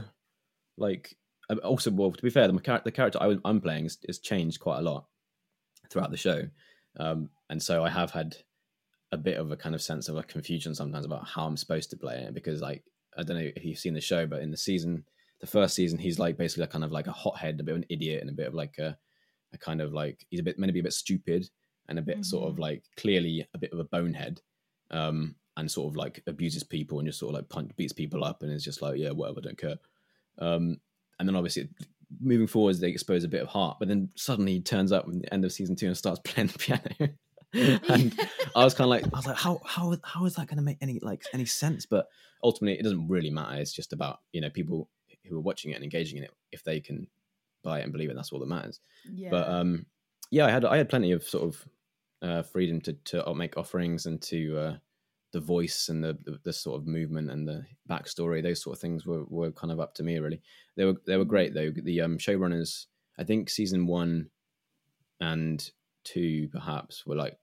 [0.77, 1.15] like
[1.63, 4.79] also well to be fair, the, the character I, am playing is, is, changed quite
[4.79, 5.05] a lot
[5.89, 6.43] throughout the show,
[6.99, 8.35] um, and so I have had
[9.11, 11.89] a bit of a kind of sense of a confusion sometimes about how I'm supposed
[11.91, 12.83] to play it because like
[13.17, 15.05] I don't know if you've seen the show, but in the season,
[15.39, 17.77] the first season, he's like basically like kind of like a hothead, a bit of
[17.77, 18.97] an idiot, and a bit of like a
[19.55, 21.49] a kind of like he's a bit meant to be a bit stupid
[21.87, 22.23] and a bit mm-hmm.
[22.23, 22.63] sort of mm-hmm.
[22.63, 24.41] like clearly a bit of a bonehead
[24.91, 28.23] um and sort of like abuses people and just sort of like punch beats people
[28.23, 29.77] up and is just like yeah whatever don't care
[30.39, 30.79] um
[31.19, 31.69] and then obviously
[32.21, 35.19] moving forwards they expose a bit of heart but then suddenly he turns up in
[35.19, 37.13] the end of season two and starts playing the piano
[37.89, 38.19] and
[38.53, 40.63] I was kind of like, I was like, how how how is that going to
[40.63, 41.85] make any like any sense?
[41.85, 42.09] But
[42.43, 43.61] ultimately, it doesn't really matter.
[43.61, 44.89] It's just about you know people
[45.25, 47.07] who are watching it and engaging in it if they can
[47.65, 48.15] buy it and believe it.
[48.15, 48.79] That's all that matters.
[49.13, 49.29] Yeah.
[49.29, 49.85] But um,
[50.31, 51.67] yeah, I had I had plenty of sort of
[52.21, 54.75] uh, freedom to to make offerings and to uh,
[55.35, 58.81] the voice and the, the, the sort of movement and the backstory, those sort of
[58.81, 60.41] things were, were kind of up to me really.
[60.77, 61.71] They were they were great though.
[61.71, 62.85] The um, showrunners,
[63.19, 64.29] I think season one
[65.19, 65.69] and
[66.05, 67.37] two perhaps were like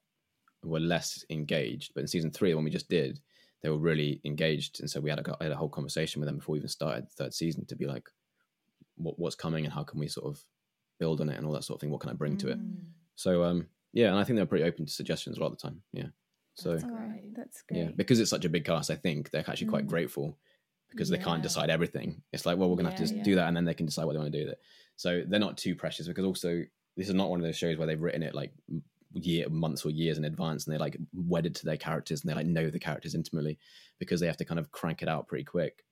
[0.64, 3.20] were less engaged, but in season three, when we just did,
[3.62, 6.38] they were really engaged, and so we had a, had a whole conversation with them
[6.38, 8.08] before we even started the third season to be like,
[9.02, 10.42] what, what's coming and how can we sort of
[10.98, 11.90] build on it and all that sort of thing.
[11.90, 12.58] What can I bring to it?
[12.60, 12.76] Mm.
[13.16, 15.62] So um, yeah, and I think they're pretty open to suggestions a lot of the
[15.68, 15.82] time.
[15.92, 16.06] Yeah.
[16.54, 17.34] So That's great.
[17.34, 17.78] that's great.
[17.80, 19.88] yeah, because it's such a big cast, I think they're actually quite Mm.
[19.90, 20.38] grateful
[20.90, 22.22] because they can't decide everything.
[22.34, 23.22] It's like, well, we're gonna have to Yeah, yeah.
[23.22, 24.60] do that, and then they can decide what they want to do with it.
[24.96, 26.62] So they're not too precious because also
[26.98, 28.52] this is not one of those shows where they've written it like
[29.14, 32.34] year months or years in advance and they're like wedded to their characters and they
[32.34, 33.58] like know the characters intimately
[33.98, 35.84] because they have to kind of crank it out pretty quick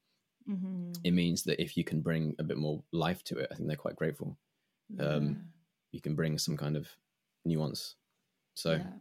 [0.50, 0.96] Mhm.
[1.04, 3.68] it means that if you can bring a bit more life to it i think
[3.68, 4.36] they're quite grateful
[4.98, 5.44] um,
[5.92, 6.88] you can bring some kind of
[7.44, 7.94] nuance
[8.54, 8.92] so Yeah.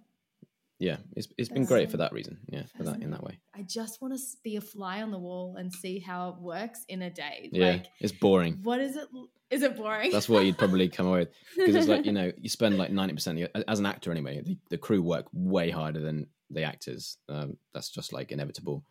[0.79, 2.39] yeah, it's it's been great so for that reason.
[2.47, 3.39] Yeah, for that in that way.
[3.53, 6.85] I just want to be a fly on the wall and see how it works
[6.87, 7.49] in a day.
[7.51, 8.59] Yeah, Like, it's boring.
[8.63, 9.07] what is it?
[9.49, 10.11] Is it boring?
[10.11, 12.91] That's what you'd probably come away with because it's like you know you spend like
[12.91, 14.41] ninety percent as an actor anyway.
[14.41, 17.17] The, the crew work way harder than the actors.
[17.27, 18.85] Um, that's just like inevitable.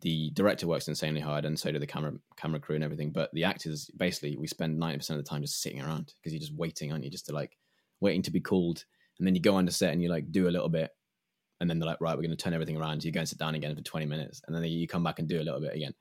[0.00, 3.10] The director works insanely hard, and so do the camera camera crew and everything.
[3.10, 6.32] But the actors, basically, we spend ninety percent of the time just sitting around because
[6.32, 7.10] you're just waiting, aren't you?
[7.10, 7.58] Just to like
[8.00, 8.84] waiting to be called,
[9.18, 10.90] and then you go under set and you like do a little bit,
[11.60, 13.00] and then they're like, right, we're going to turn everything around.
[13.02, 15.18] So you go and sit down again for twenty minutes, and then you come back
[15.18, 15.94] and do a little bit again.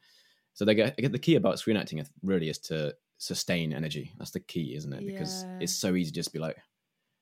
[0.54, 4.14] So they get, the key about screen acting really is to sustain energy.
[4.18, 5.06] That's the key, isn't it?
[5.06, 5.64] Because Yeah.
[5.66, 6.58] it's so easy just to just be like,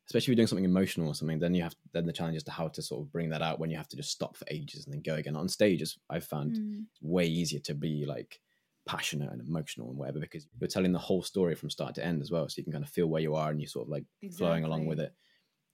[0.07, 2.43] especially if you're doing something emotional or something, then you have then the challenge is
[2.43, 4.45] to how to sort of bring that out when you have to just stop for
[4.49, 5.35] ages and then go again.
[5.35, 6.85] On stage, is I've found Mm.
[7.01, 8.39] way easier to be like
[8.85, 12.21] passionate and emotional and whatever because you're telling the whole story from start to end
[12.21, 13.89] as well, so you can kind of feel where you are and you're sort of
[13.91, 14.05] like
[14.37, 15.13] flowing along with it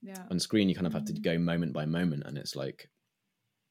[0.00, 0.26] Yeah.
[0.30, 1.22] on screen you kind of have to Mhm.
[1.22, 2.88] go moment by moment and it's like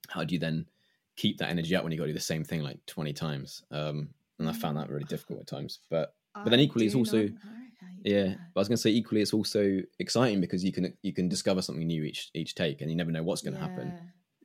[0.09, 0.69] how do you then
[1.15, 3.63] keep that energy up when you got to do the same thing like 20 times
[3.71, 7.27] um and i found that really difficult at times but but then equally it's also-
[8.01, 9.79] not know how you do yeah but i was going to say equally it's also
[9.99, 13.11] exciting because you can you can discover something new each each take and you never
[13.11, 13.95] know what's going to happen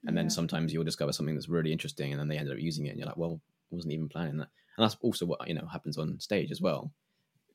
[0.03, 0.09] Yeah.
[0.09, 2.87] and then sometimes you'll discover something that's really interesting and then they end up using
[2.87, 3.41] it and you're like well
[3.73, 6.61] I wasn't even planning that and that's also what you know happens on stage as
[6.61, 6.93] well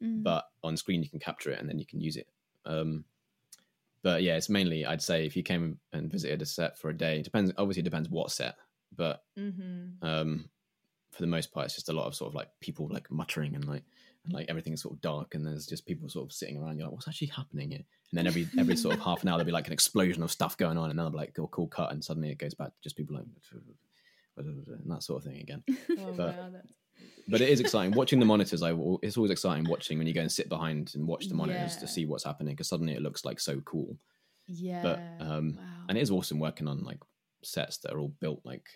[0.02, 0.24] Mm.
[0.24, 2.28] but on screen you can capture it and then you can use it.
[2.66, 3.06] Um,
[4.04, 6.98] but yeah, it's mainly I'd say if you came and visited a set for a
[6.98, 7.52] day, it depends.
[7.58, 8.56] Obviously, it depends what set,
[8.96, 10.02] but Mhm.
[10.02, 10.50] um,
[11.12, 13.56] for the most part, it's just a lot of sort of like people like muttering
[13.56, 13.84] and like
[14.26, 16.78] and like everything's sort of dark and there's just people sort of sitting around.
[16.78, 17.80] You're like, what's actually happening here?
[18.12, 20.32] And then every every sort of half an hour there'll be like an explosion of
[20.32, 22.54] stuff going on, and then I'll be like, cool, cool cut, and suddenly it goes
[22.54, 23.26] back to just people like
[24.38, 25.64] and that sort of thing again
[26.00, 26.50] Oh, But- wow,
[27.28, 28.62] but it is exciting watching the monitors.
[28.64, 31.74] I it's always exciting watching when you go and sit behind and watch the monitors
[31.76, 31.80] Yeah.
[31.82, 33.98] to see what's happening because suddenly it looks like so cool.
[34.48, 34.98] yeah.
[35.20, 35.64] um, wow.
[35.90, 37.00] And it is awesome working on like
[37.44, 38.68] sets that are all built like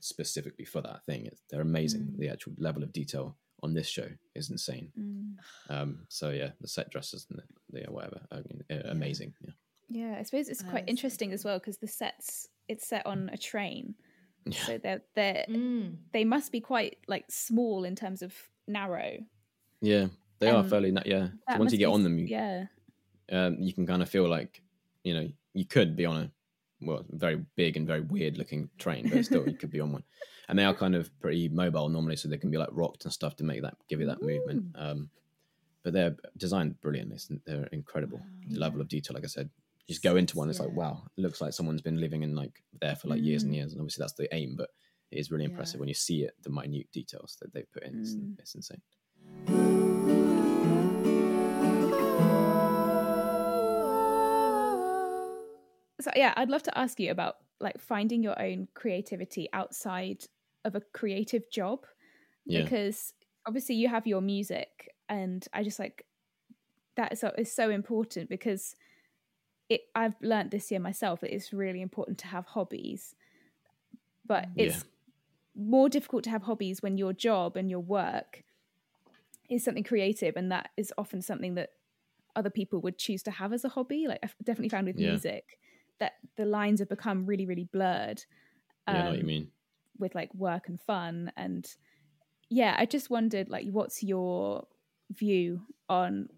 [0.00, 1.26] specifically for that thing.
[1.26, 2.02] It's, they're amazing.
[2.02, 2.18] Mm.
[2.18, 4.92] The actual level of detail on this show is insane.
[4.98, 5.34] Mm.
[5.68, 7.40] Um, so yeah, the set dresses and
[7.72, 9.34] the, the whatever, are, are amazing.
[9.40, 9.52] Yeah.
[9.88, 13.30] Yeah, I suppose it's quite is interesting as well because the sets it's set on
[13.32, 13.94] a train,
[14.44, 14.58] Yeah.
[14.66, 15.96] so they're they Mm.
[16.12, 18.34] they must be quite like small in terms of
[18.66, 19.18] narrow.
[19.80, 20.08] Yeah,
[20.40, 20.90] they are Um, fairly.
[20.90, 21.28] na- Yeah.
[21.52, 22.66] So once you get be on them, you, yeah,
[23.30, 24.60] um, you can kind of feel like
[25.04, 26.30] you know you could be on a
[26.80, 30.02] well very big and very weird looking train but still you could be on one.
[30.48, 33.12] And they are kind of pretty mobile normally so they can be like rocked and
[33.12, 34.66] stuff to make that give you that movement.
[34.76, 35.10] Um,
[35.82, 37.18] but they're designed brilliantly.
[37.44, 38.20] They're incredible.
[38.48, 39.50] The level of detail like i said.
[39.86, 42.34] You just go into one it's like wow it looks like someone's been living in
[42.36, 43.56] like there for like years and Mm.
[43.56, 44.70] years and obviously that's the aim but
[45.10, 45.80] it is really impressive Yeah.
[45.80, 48.00] when you see it the minute details that they put in.
[48.00, 48.38] It's, Mm.
[48.38, 48.82] it's insane
[56.00, 60.24] so yeah, I'd love to ask you about like finding your own creativity outside
[60.64, 61.86] of a creative job
[62.46, 63.12] yeah because
[63.46, 66.04] obviously you have your music and i just like
[66.96, 68.74] that is so, is so important because
[69.68, 73.14] it i've learned this year myself that it's really important to have hobbies
[74.24, 74.64] but mm, Yeah.
[74.64, 74.84] it's
[75.56, 78.44] more difficult to have hobbies when your job and your work
[79.48, 81.70] is something creative and that is often something that
[82.34, 85.08] other people would choose to have as a hobby like i've definitely found with Yeah.
[85.10, 85.58] music
[85.98, 88.24] that the lines have become really really blurred
[88.88, 89.50] yeah i know what you um, mean.
[89.98, 91.32] with like work and fun.
[91.36, 91.66] And
[92.48, 94.66] yeah i just wondered like what's your
[95.10, 96.28] view on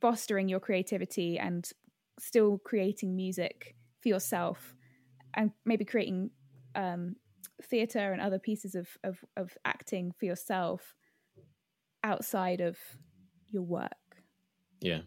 [0.00, 1.70] fostering your creativity and
[2.18, 4.74] still creating music for yourself
[5.34, 6.30] and maybe creating
[6.74, 7.16] um
[7.62, 10.94] theater and other pieces of, of of acting for yourself
[12.02, 12.78] outside of
[13.48, 13.90] your work?
[14.80, 15.00] Yeah,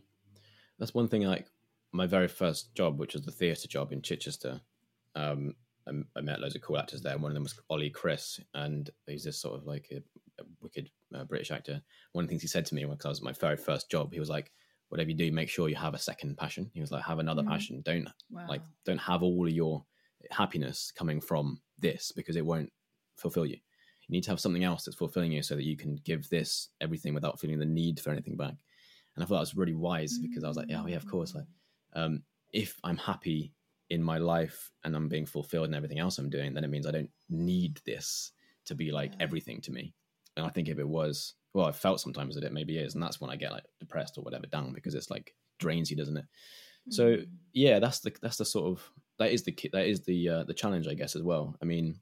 [0.80, 1.24] that's one thing.
[1.24, 1.47] Like
[1.93, 4.59] my very first job, which was the theatre job in Chichester,
[5.15, 5.55] um,
[5.87, 7.17] I, I met loads of cool actors there.
[7.17, 9.97] One of them was Ollie Chris, and he's this sort of like a,
[10.41, 11.81] a wicked uh, British actor.
[12.13, 14.11] One of the things he said to me because I was my very first job,
[14.13, 14.51] he was like,
[14.89, 17.43] "Whatever you do, make sure you have a second passion." He was like, "Have another
[17.43, 17.47] Mm.
[17.49, 17.81] passion.
[17.81, 18.47] Don't Wow.
[18.47, 19.85] like don't have all of your
[20.31, 22.71] happiness coming from this because it won't
[23.17, 23.57] fulfill you.
[24.07, 26.69] You need to have something else that's fulfilling you so that you can give this
[26.81, 28.55] everything without feeling the need for anything back."
[29.15, 31.05] And I thought that was really wise because I was like, "Yeah, oh, yeah, of
[31.05, 31.45] course." Like,
[31.95, 33.53] um, if I'm happy
[33.89, 36.87] in my life and I'm being fulfilled in everything else I'm doing, then it means
[36.87, 38.31] I don't need this
[38.65, 39.17] to be like Yeah.
[39.19, 39.93] everything to me.
[40.37, 43.03] And I think if it was, well, I felt sometimes that it maybe is, and
[43.03, 46.17] that's when I get like depressed or whatever down because it's like drains you, doesn't
[46.17, 46.25] it?
[46.89, 47.27] So Mm.
[47.53, 50.53] yeah, that's the that's the sort of that is the that is the uh, the
[50.53, 51.55] challenge, I guess, as well.
[51.61, 51.99] I mean,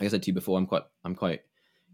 [0.00, 1.42] like I said to you before, I'm quite I'm quite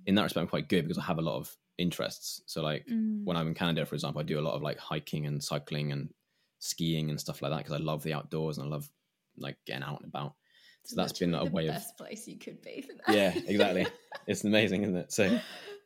[0.06, 2.42] in that respect I'm quite good because I have a lot of interests.
[2.46, 3.24] So like Mm.
[3.24, 5.92] when I'm in Canada, for example, I do a lot of like hiking and cycling
[5.92, 6.12] and
[6.64, 8.88] skiing and stuff like that because I love the outdoors and I love
[9.36, 10.34] like getting out and about.
[10.84, 13.14] So that's been a way of best place you could be for that.
[13.14, 13.86] yeah, exactly.
[14.26, 15.12] it's amazing, isn't it?
[15.12, 15.38] So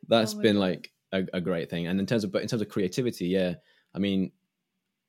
[0.07, 0.61] that's Oh been God.
[0.61, 1.87] like a, a great thing.
[1.87, 3.55] And in terms of but in terms of creativity, yeah,
[3.93, 4.31] I mean,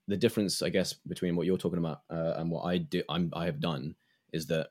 [0.09, 3.31] the difference, I guess, between what you're talking about uh, and what I do, I'm
[3.33, 3.95] I have done
[4.33, 4.69] is that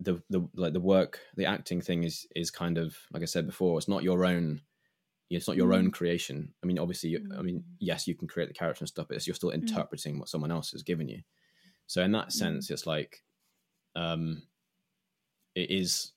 [0.00, 3.46] the the like the work, the acting thing is is kind of like I said
[3.46, 4.60] before, it's not your own.
[5.28, 6.54] It's not your own creation.
[6.62, 7.64] I mean, obviously, you I mean, Mm.
[7.80, 10.52] yes, you can create the character and stuff, but it's, you're still interpreting what someone
[10.52, 11.22] else has given you.
[11.86, 13.22] So in that sense, it's like,
[13.96, 14.42] um,
[15.54, 16.12] it is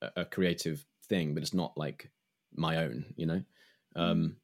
[0.00, 2.10] a, a creative thing, but it's not like
[2.54, 3.42] my own, you know.
[3.96, 4.36] Um,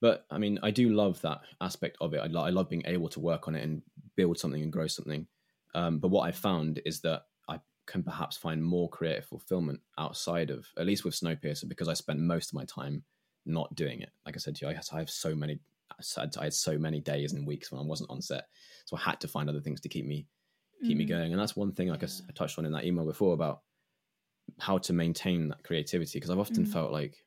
[0.00, 2.18] but I mean, I do love that aspect of it.
[2.20, 3.82] I, lo- I love being able to work on it and
[4.16, 5.26] build something and grow something.
[5.74, 10.50] Um, but what I found is that I can perhaps find more creative fulfillment outside
[10.50, 13.04] of, at least with Snowpiercer, because I spend most of my time
[13.48, 14.10] not doing it.
[14.26, 15.58] Like I said to you, I, I have so many,
[15.90, 18.48] I had so many days and weeks when I wasn't on set,
[18.84, 20.26] so I had to find other things to keep me
[20.84, 21.08] keep me Mm.
[21.08, 21.32] going.
[21.32, 22.26] And that's one thing, like I Yeah.
[22.28, 23.62] I touched on in that email before about
[24.58, 26.18] how to maintain that creativity.
[26.18, 26.68] Because I've often Mm.
[26.72, 27.24] felt like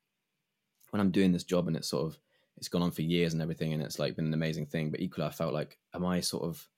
[0.92, 2.18] when I'm doing this job and it's sort of
[2.56, 4.90] it's gone on for years and everything, and it's like been an amazing thing.
[4.90, 6.70] But equally, I felt like, am I sort of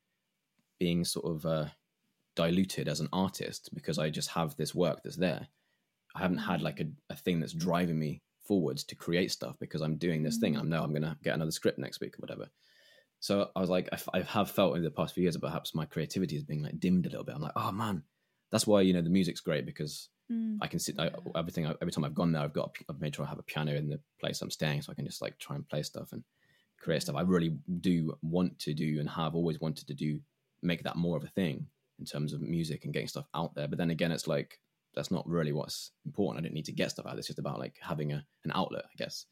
[0.80, 1.68] being sort of uh,
[2.36, 5.48] diluted as an artist because I just have this work that's there?
[6.16, 9.82] I haven't had like a, a thing that's driving me forwards to create stuff because
[9.82, 10.58] I'm doing this thing.
[10.58, 12.50] I know I'm going to get another script next week or whatever.
[13.20, 15.41] So I was like, I, f- I have felt in the past few years that
[15.41, 17.36] perhaps my creativity is being like dimmed a little bit.
[17.36, 18.04] I'm like, oh man,
[18.52, 20.58] that's why you know the music's great because Mm.
[20.62, 21.66] I can sit I, everything.
[21.66, 23.89] Every time I've gone there, I've got I've made sure I have a piano in
[23.89, 26.24] the place I'm staying, so I can just like try and play stuff and
[26.80, 27.18] create stuff.
[27.18, 30.20] I really do want to do and have always wanted to do
[30.62, 31.68] make that more of a thing
[32.00, 33.68] in terms of music and getting stuff out there.
[33.68, 34.60] But then again, it's like
[34.96, 36.44] that's not really what's important.
[36.44, 37.18] I don't need to get stuff out.
[37.18, 39.26] It's just about like having a an outlet, I guess.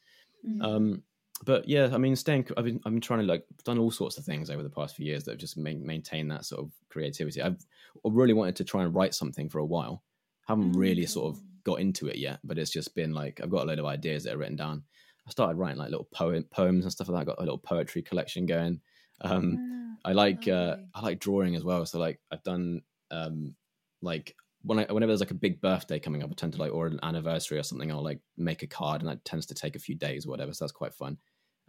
[0.47, 0.63] Mm.
[0.63, 1.03] Um,
[1.43, 2.47] but yeah, I mean, staying.
[2.57, 4.95] I've been I've been trying to like done all sorts of things over the past
[4.95, 7.41] few years that have just main, maintain that sort of creativity.
[7.41, 7.63] I've
[8.03, 10.03] really wanted to try and write something for a while.
[10.47, 13.63] Haven't really sort of got into it yet, but it's just been like I've got
[13.63, 14.83] a load of ideas that are written down.
[15.27, 17.31] I started writing like little poem poems and stuff like that.
[17.31, 18.81] I got a little poetry collection going.
[19.21, 19.81] Um, Wow.
[20.03, 21.85] I like uh, I like drawing as well.
[21.85, 22.81] So like I've done
[23.11, 23.55] um,
[24.01, 26.73] like when I, whenever there's like a big birthday coming up, I tend to like
[26.73, 27.91] or an anniversary or something.
[27.91, 30.53] I'll like make a card, and that tends to take a few days or whatever.
[30.53, 31.17] So that's quite fun.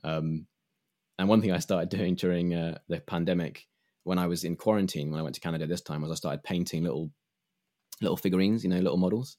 [0.04, 0.46] Um,
[1.18, 3.66] and one thing I started doing during uh, the pandemic
[4.04, 6.42] when I was in quarantine when I went to Canada this time was I started
[6.42, 7.10] painting little
[8.00, 9.36] little figurines, you know, little models,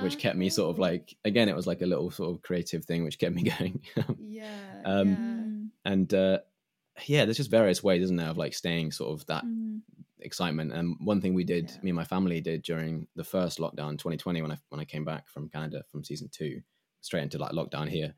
[0.00, 2.84] which kept me sort of like again it was like a little sort of creative
[2.84, 3.82] thing which kept me going.
[4.18, 5.16] yeah, um, yeah.
[5.16, 5.68] Mm.
[5.84, 6.38] and uh,
[7.06, 9.82] yeah, there's just various ways, isn't there, of like staying sort of that Mm.
[10.20, 10.72] excitement.
[10.72, 11.78] And one thing we did, Yeah.
[11.82, 15.04] me and my family did during the first lockdown, 2020, when I when I came
[15.04, 16.62] back from Canada from season two,
[17.02, 18.14] straight into like lockdown here,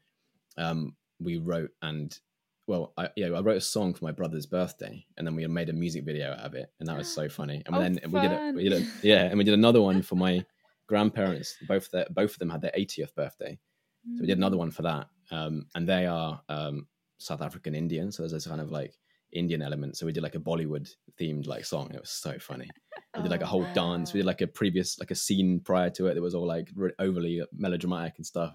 [0.56, 2.18] um, we wrote and
[2.66, 5.70] well, I, yeah, I wrote a song for my brother's birthday, and then we made
[5.70, 7.62] a music video out of it, and that was so funny.
[7.66, 10.16] And Oh, then we did, it, we did yeah, and we did another one for
[10.16, 10.44] my
[10.86, 11.56] grandparents.
[11.62, 13.58] Both their, both of them had their 80th birthday,
[14.14, 15.08] so we did another one for that.
[15.30, 16.86] Um, and they are um,
[17.18, 18.94] South African Indian, so there's this kind of like
[19.32, 19.96] Indian element.
[19.96, 20.88] So we did like a Bollywood
[21.20, 21.90] themed like song.
[21.94, 22.68] It was so funny.
[23.16, 24.12] We did like a Oh, whole dance.
[24.12, 26.70] We did like a previous like a scene prior to it that was all like
[26.74, 28.54] re- overly melodramatic and stuff.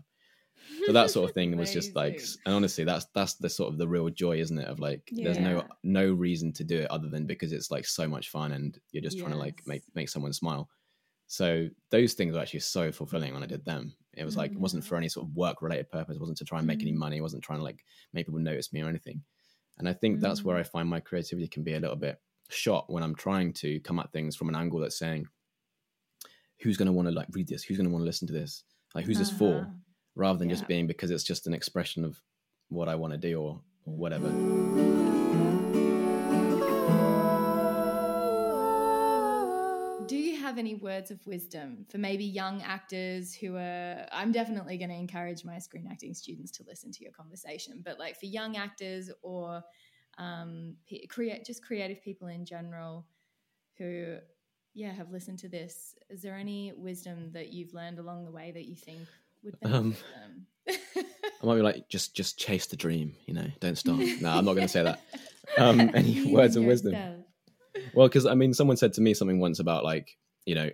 [0.86, 3.78] So that sort of thing was just like, and honestly, that's that's the sort of
[3.78, 4.68] the real joy, isn't it?
[4.68, 8.08] Of like, there's no no reason to do it other than because it's like so
[8.08, 10.70] much fun and you're just trying to like make make someone smile.
[11.28, 13.96] So those things were actually so fulfilling when I did them.
[14.16, 14.88] It was like it wasn't Mm.
[14.88, 16.16] for any sort of work related purpose.
[16.16, 16.98] It wasn't to try and make any Mm.
[16.98, 17.18] money.
[17.18, 17.84] It wasn't trying to like
[18.14, 19.24] make people notice me or anything.
[19.80, 20.60] And I think that's where Mm.
[20.60, 23.98] I find my creativity can be a little bit shot when I'm trying to come
[24.00, 25.28] at things from an angle that's saying,
[26.60, 27.64] who's going to want to like read this?
[27.64, 28.64] Who's going to want to listen to this?
[28.94, 29.62] Like, who's this for?
[29.62, 29.70] Uh-huh.
[30.16, 30.56] Rather than Yeah.
[30.56, 32.22] just being because it's just an expression of
[32.70, 34.30] what I want to do or, or whatever.
[40.54, 44.96] Have any words of wisdom for maybe young actors who are, I'm definitely going to
[44.96, 49.10] encourage my screen acting students to listen to your conversation, but like for young actors
[49.24, 49.64] or
[50.20, 50.76] um,
[51.10, 53.08] create just creative people in general
[53.80, 54.18] who,
[54.76, 58.52] yeah, have listened to this, is there any wisdom that you've learned along the way
[58.52, 59.08] that you think
[59.44, 60.76] would benefit um, them?
[61.42, 63.98] I might be like, just just chase the dream, you know, don't stop.
[64.22, 65.02] no, I'm not going to say that.
[65.58, 67.24] Um, any words of wisdom?
[67.96, 70.70] Well, because I mean, someone said to me something once about like, you know,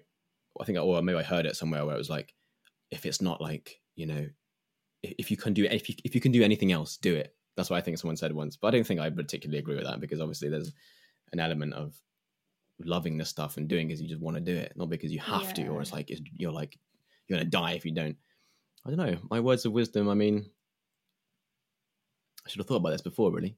[0.59, 2.34] I think, or maybe I heard it somewhere where it was like,
[2.91, 4.28] if it's not like, you know,
[5.01, 7.34] if you can do if you, if you can do anything else, do it.
[7.55, 8.57] That's what I think someone said once.
[8.57, 10.72] But I don't think I particularly agree with that because obviously there's
[11.32, 11.95] an element of
[12.80, 15.11] loving this stuff and doing it because you just want to do it, not because
[15.11, 15.65] you have yeah.
[15.65, 16.78] to, or it's like you're like
[17.28, 18.15] you're gonna die if you don't.
[18.86, 19.17] I don't know.
[19.30, 20.09] My words of wisdom.
[20.09, 20.49] I mean,
[22.45, 23.57] I should have thought about this before, really.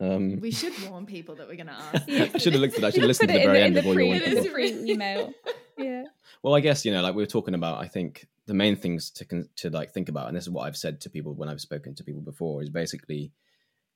[0.00, 2.08] Um, we should warn people that we're going to ask.
[2.08, 2.80] I should have looked at.
[2.80, 2.86] that.
[2.88, 4.50] I should have listened to the very the, end before pre, you wanted.
[4.50, 5.32] free email.
[5.76, 6.04] yeah.
[6.42, 7.82] Well, I guess you know, like we were talking about.
[7.82, 10.76] I think the main things to to like think about, and this is what I've
[10.76, 13.32] said to people when I've spoken to people before, is basically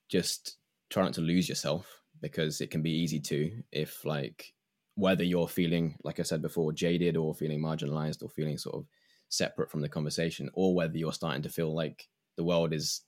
[0.08, 0.56] just
[0.90, 4.52] try not to lose yourself because it can be easy to if like
[4.96, 8.86] whether you're feeling like I said before jaded or feeling marginalized or feeling sort of
[9.28, 13.00] separate from the conversation, or whether you're starting to feel like the world is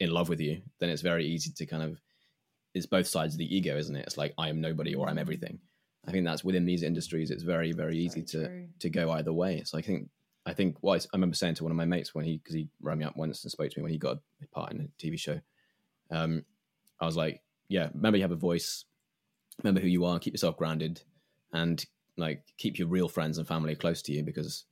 [0.00, 2.00] in love with you, then it's very easy to kind of
[2.74, 4.04] it's both sides of the ego, isn't it?
[4.06, 5.60] It's like I am nobody or I'm everything.
[6.06, 7.30] I think that's within these industries.
[7.30, 8.68] It's very very easy very to true.
[8.80, 9.62] to go either way.
[9.64, 10.08] So I think
[10.44, 12.54] I think what I, I remember saying to one of my mates when he because
[12.54, 14.80] he rang me up once and spoke to me when he got a part in
[14.80, 15.40] a TV show.
[16.10, 16.44] Um,
[17.00, 18.84] I was like, yeah, remember you have a voice.
[19.62, 20.18] Remember who you are.
[20.18, 21.02] Keep yourself grounded,
[21.52, 21.84] and
[22.16, 24.64] like keep your real friends and family close to you because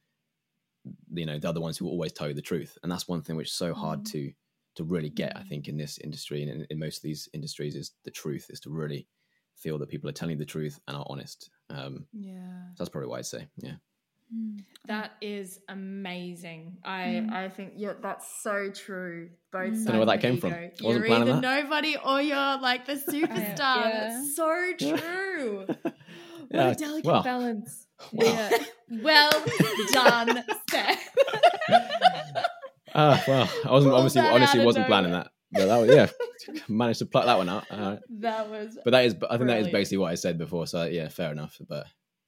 [1.13, 2.77] you know they're the ones who will always tell you the truth.
[2.83, 4.13] And that's one thing which is so hard mm.
[4.13, 4.33] to
[4.77, 5.49] to really get, I mm.
[5.49, 8.61] think, in this industry and in, in, most of these industries is the truth, is
[8.61, 9.07] to really
[9.57, 11.51] feel that people are telling the truth and are honest.
[11.71, 12.69] Um, yeah.
[12.75, 13.49] So that's probably what I'd say.
[13.57, 13.75] Yeah.
[14.35, 14.61] Mm.
[14.87, 16.79] That is amazing.
[16.85, 17.33] I mm.
[17.33, 19.31] I think yeah, that's so true.
[19.53, 19.85] Both sides.
[19.85, 20.49] Don't know where that came ego.
[20.49, 20.71] from.
[20.81, 21.41] You're either that.
[21.41, 23.59] nobody or you're like the superstar.
[23.59, 24.09] yeah.
[24.11, 25.67] That's so true.
[25.83, 25.95] what
[26.51, 26.69] yeah.
[26.69, 27.87] a delicate well, balance.
[28.13, 28.51] Well.
[28.51, 28.65] Yeah.
[29.03, 29.45] well
[29.93, 31.09] done, Steph.
[32.95, 37.07] Ah, well, I wasn't obviously honestly wasn't planning that, but that was yeah, managed to
[37.07, 37.65] pluck that one out.
[37.71, 39.49] Uh, that was, but that is, I think brilliant.
[39.49, 40.67] that is basically what I said before.
[40.67, 41.59] So yeah, fair enough.
[41.69, 41.87] But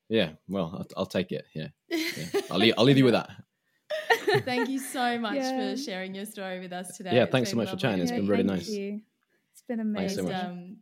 [0.09, 1.45] yeah, well, I'll, I'll take it.
[1.55, 2.41] Yeah, yeah.
[2.51, 3.31] I'll leave, I'll leave you with that.
[4.45, 5.73] Thank you so much yeah.
[5.73, 7.15] for sharing your story with us today.
[7.15, 7.79] Yeah, thanks so much lovely.
[7.79, 8.01] for chatting.
[8.01, 8.69] It's yeah, been really nice.
[8.69, 9.01] You.
[9.53, 10.27] It's been amazing.
[10.27, 10.77] So um,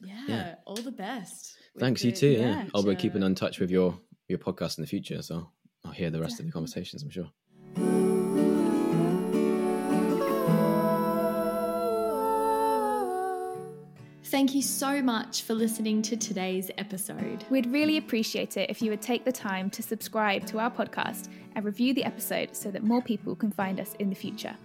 [0.00, 1.56] yeah, yeah, all the best.
[1.78, 2.28] Thanks, you too.
[2.28, 5.50] Yeah, I'll be keeping in touch with your your podcast in the future, so
[5.84, 7.02] I'll hear the rest of the conversations.
[7.02, 7.30] I'm sure.
[14.28, 17.44] Thank you so much for listening to today's episode.
[17.50, 21.28] We'd really appreciate it if you would take the time to subscribe to our podcast
[21.54, 24.56] and review the episode so that more people can find us in the future.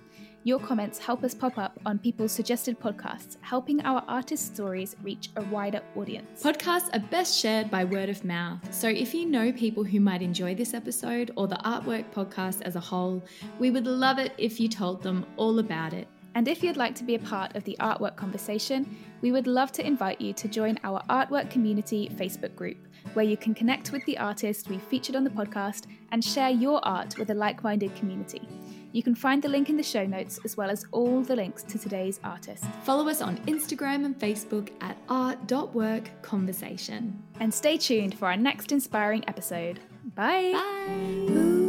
[0.45, 5.29] Your comments help us pop up on people's suggested podcasts, helping our artist stories reach
[5.35, 6.41] a wider audience.
[6.41, 10.21] Podcasts are best shared by word of mouth, so if you know people who might
[10.21, 13.21] enjoy this episode or the Artwork podcast as a whole,
[13.59, 16.07] we would love it if you told them all about it.
[16.35, 19.71] And if you'd like to be a part of the artwork conversation, we would love
[19.73, 22.77] to invite you to join our Artwork Community Facebook group,
[23.13, 26.85] where you can connect with the artists we've featured on the podcast and share your
[26.85, 28.47] art with a like minded community.
[28.91, 31.61] You can find the link in the show notes as well as all the links
[31.63, 32.63] to today's artist.
[32.83, 37.13] Follow us on Instagram and Facebook at art.workconversation.
[37.39, 39.79] And stay tuned for our next inspiring episode.
[40.15, 40.53] Bye.
[40.53, 41.68] Bye.